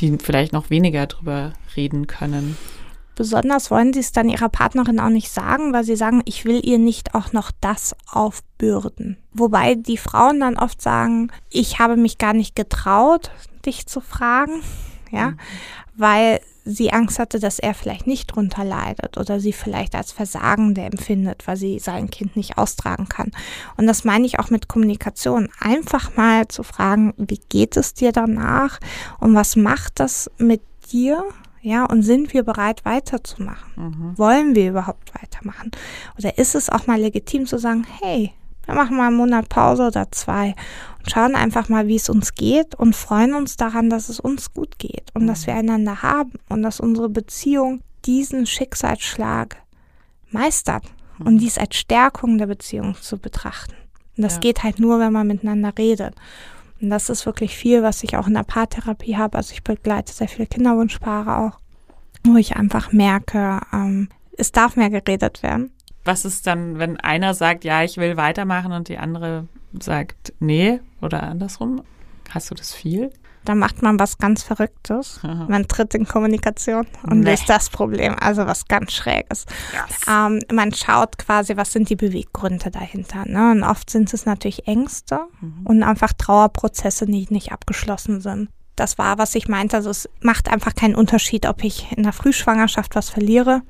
[0.00, 2.56] die vielleicht noch weniger drüber reden können.
[3.16, 6.60] Besonders wollen sie es dann ihrer Partnerin auch nicht sagen, weil sie sagen, ich will
[6.62, 9.16] ihr nicht auch noch das aufbürden.
[9.32, 13.30] Wobei die Frauen dann oft sagen, ich habe mich gar nicht getraut,
[13.64, 14.62] dich zu fragen.
[15.10, 15.38] ja, mhm.
[15.96, 20.82] weil sie Angst hatte, dass er vielleicht nicht drunter leidet oder sie vielleicht als Versagende
[20.82, 23.30] empfindet, weil sie sein Kind nicht austragen kann.
[23.76, 25.48] Und das meine ich auch mit Kommunikation.
[25.60, 28.80] Einfach mal zu fragen, wie geht es dir danach
[29.20, 30.60] und was macht das mit
[30.90, 31.24] dir?
[31.66, 33.72] Ja, und sind wir bereit weiterzumachen?
[33.74, 34.16] Mhm.
[34.16, 35.72] Wollen wir überhaupt weitermachen?
[36.16, 38.32] Oder ist es auch mal legitim zu sagen, hey,
[38.66, 40.54] wir machen mal einen Monat Pause oder zwei
[41.00, 44.54] und schauen einfach mal, wie es uns geht und freuen uns daran, dass es uns
[44.54, 45.58] gut geht und dass wir mhm.
[45.58, 49.56] einander haben und dass unsere Beziehung diesen Schicksalsschlag
[50.30, 50.84] meistert
[51.18, 51.38] und mhm.
[51.38, 53.74] dies als Stärkung der Beziehung zu betrachten.
[54.16, 54.40] Und das ja.
[54.40, 56.14] geht halt nur, wenn man miteinander redet.
[56.80, 59.38] Und das ist wirklich viel, was ich auch in der Paartherapie habe.
[59.38, 61.60] Also ich begleite sehr viele Kinderwunschpaare auch,
[62.24, 65.72] wo ich einfach merke, ähm, es darf mehr geredet werden
[66.06, 69.48] was ist dann, wenn einer sagt, ja, ich will weitermachen und die andere
[69.80, 71.82] sagt, nee oder andersrum?
[72.30, 73.12] Hast du das viel?
[73.46, 75.20] Da macht man was ganz Verrücktes.
[75.22, 75.46] Aha.
[75.48, 77.30] Man tritt in Kommunikation und nee.
[77.30, 78.16] löst das Problem.
[78.20, 79.46] Also was ganz Schräges.
[79.72, 80.00] Yes.
[80.08, 83.24] Ähm, man schaut quasi, was sind die Beweggründe dahinter.
[83.26, 83.52] Ne?
[83.52, 85.64] Und oft sind es natürlich Ängste mhm.
[85.64, 88.50] und einfach Trauerprozesse, die nicht abgeschlossen sind.
[88.74, 89.76] Das war, was ich meinte.
[89.76, 93.62] Also es macht einfach keinen Unterschied, ob ich in der Frühschwangerschaft was verliere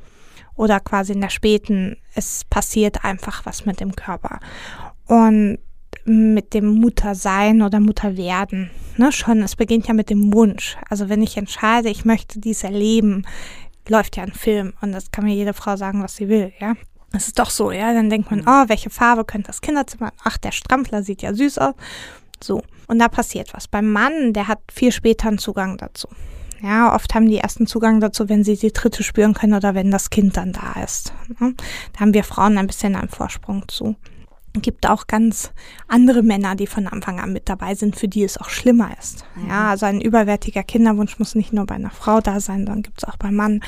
[0.55, 4.41] oder quasi in der späten, es passiert einfach was mit dem Körper.
[5.07, 5.59] Und
[6.07, 10.77] mit dem Muttersein oder Mutterwerden, ne, schon, es beginnt ja mit dem Wunsch.
[10.89, 13.25] Also wenn ich entscheide, ich möchte dies erleben,
[13.89, 16.75] läuft ja ein Film und das kann mir jede Frau sagen, was sie will, ja.
[17.13, 17.95] Das ist doch so, ja.
[17.95, 20.13] Dann denkt man, oh, welche Farbe könnte das Kinderzimmer?
[20.25, 21.75] Ach, der Strampler sieht ja süß aus.
[22.43, 22.63] So.
[22.89, 23.69] Und da passiert was.
[23.69, 26.09] Beim Mann, der hat viel später einen Zugang dazu.
[26.63, 29.91] Ja, oft haben die ersten Zugang dazu, wenn sie die Dritte spüren können oder wenn
[29.91, 31.13] das Kind dann da ist.
[31.41, 31.55] Ne?
[31.93, 33.97] Da haben wir Frauen ein bisschen einen Vorsprung zu.
[34.57, 35.53] Es gibt auch ganz
[35.87, 39.25] andere Männer, die von Anfang an mit dabei sind, für die es auch schlimmer ist.
[39.37, 39.69] Ja, mhm.
[39.71, 43.09] also ein überwärtiger Kinderwunsch muss nicht nur bei einer Frau da sein, sondern gibt es
[43.09, 43.61] auch beim Mann.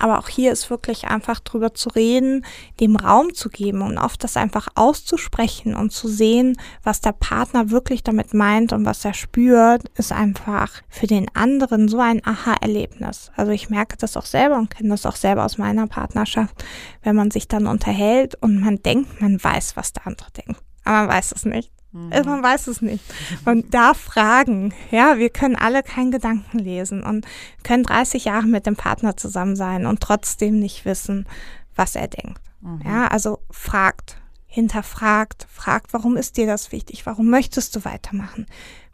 [0.00, 2.44] Aber auch hier ist wirklich einfach drüber zu reden,
[2.80, 7.70] dem Raum zu geben und oft das einfach auszusprechen und zu sehen, was der Partner
[7.70, 13.30] wirklich damit meint und was er spürt, ist einfach für den anderen so ein Aha-Erlebnis.
[13.36, 16.64] Also ich merke das auch selber und kenne das auch selber aus meiner Partnerschaft,
[17.02, 20.60] wenn man sich dann unterhält und man denkt, man weiß, was der andere denkt.
[20.84, 21.72] Aber man weiß es nicht.
[21.92, 22.10] Mhm.
[22.10, 23.04] Man weiß es nicht.
[23.44, 24.74] Und da fragen.
[24.90, 27.26] Ja, wir können alle keinen Gedanken lesen und
[27.62, 31.26] können 30 Jahre mit dem Partner zusammen sein und trotzdem nicht wissen,
[31.74, 32.42] was er denkt.
[32.60, 32.82] Mhm.
[32.84, 37.06] Ja, also fragt, hinterfragt, fragt, warum ist dir das wichtig?
[37.06, 38.46] Warum möchtest du weitermachen?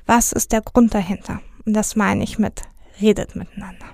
[0.06, 1.40] Was ist der Grund dahinter?
[1.64, 2.62] Und das meine ich mit
[3.00, 3.86] redet miteinander.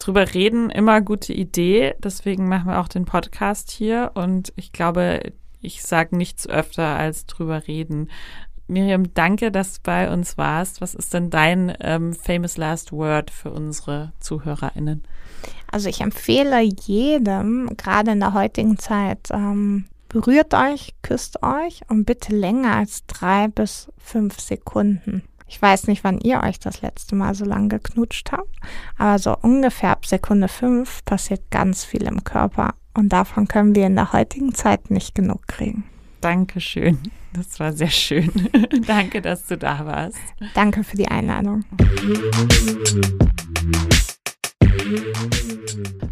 [0.00, 1.94] Drüber reden, immer gute Idee.
[2.02, 4.10] Deswegen machen wir auch den Podcast hier.
[4.14, 5.32] Und ich glaube,
[5.62, 8.10] ich sage nichts öfter als drüber reden.
[8.68, 10.80] Miriam, danke, dass du bei uns warst.
[10.80, 15.02] Was ist denn dein ähm, famous last word für unsere ZuhörerInnen?
[15.70, 22.04] Also ich empfehle jedem, gerade in der heutigen Zeit, ähm, berührt euch, küsst euch und
[22.04, 25.22] bitte länger als drei bis fünf Sekunden.
[25.48, 28.56] Ich weiß nicht, wann ihr euch das letzte Mal so lange geknutscht habt,
[28.96, 33.86] aber so ungefähr ab Sekunde fünf passiert ganz viel im Körper und davon können wir
[33.86, 35.84] in der heutigen Zeit nicht genug kriegen.
[36.20, 36.98] Dankeschön.
[37.32, 38.30] Das war sehr schön.
[38.86, 40.18] Danke, dass du da warst.
[40.54, 41.64] Danke für die Einladung.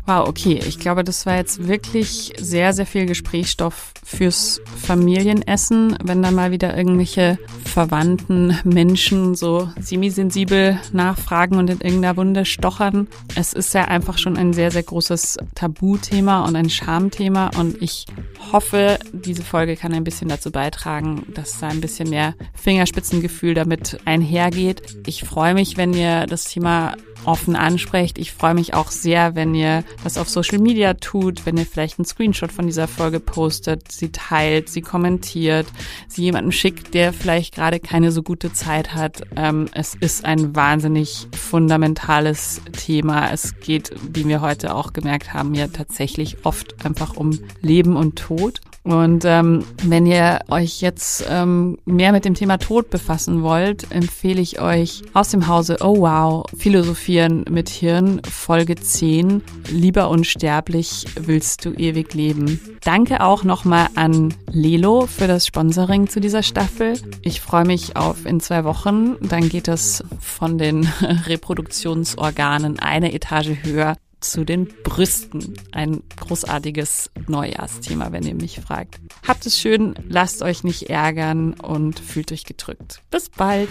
[0.07, 0.61] Wow, okay.
[0.67, 6.51] Ich glaube, das war jetzt wirklich sehr, sehr viel Gesprächsstoff fürs Familienessen, wenn da mal
[6.51, 13.07] wieder irgendwelche verwandten Menschen so semisensibel nachfragen und in irgendeiner Wunde stochern.
[13.37, 18.07] Es ist ja einfach schon ein sehr, sehr großes Tabuthema und ein Schamthema und ich
[18.53, 23.99] hoffe, diese Folge kann ein bisschen dazu beitragen, dass da ein bisschen mehr Fingerspitzengefühl damit
[24.07, 24.99] einhergeht.
[25.07, 28.19] Ich freue mich, wenn ihr das Thema offen ansprecht.
[28.19, 31.99] Ich freue mich auch sehr, wenn ihr das auf Social Media tut, wenn ihr vielleicht
[31.99, 35.67] einen Screenshot von dieser Folge postet, sie teilt, sie kommentiert,
[36.09, 39.23] sie jemandem schickt, der vielleicht gerade keine so gute Zeit hat.
[39.37, 43.31] Ähm, es ist ein wahnsinnig fundamentales Thema.
[43.33, 48.17] Es geht, wie wir heute auch gemerkt haben, ja tatsächlich oft einfach um Leben und
[48.17, 48.61] Tod.
[48.83, 54.41] Und ähm, wenn ihr euch jetzt ähm, mehr mit dem Thema Tod befassen wollt, empfehle
[54.41, 61.65] ich euch aus dem Hause Oh Wow Philosophieren mit Hirn Folge 10 Lieber unsterblich willst
[61.65, 62.59] du ewig leben.
[62.83, 66.95] Danke auch nochmal an Lelo für das Sponsoring zu dieser Staffel.
[67.21, 69.17] Ich freue mich auf in zwei Wochen.
[69.21, 70.89] Dann geht es von den
[71.27, 75.55] Reproduktionsorganen eine Etage höher zu den Brüsten.
[75.73, 79.01] Ein großartiges Neujahrsthema, wenn ihr mich fragt.
[79.27, 83.03] Habt es schön, lasst euch nicht ärgern und fühlt euch gedrückt.
[83.11, 83.71] Bis bald.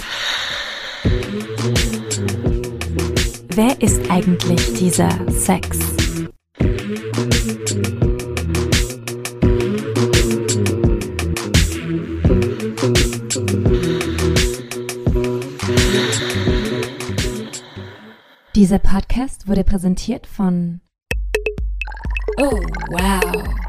[3.56, 5.80] Wer ist eigentlich dieser Sex?
[18.56, 20.82] Dieser Podcast wurde präsentiert von
[22.38, 22.50] Oh,
[22.90, 23.69] wow.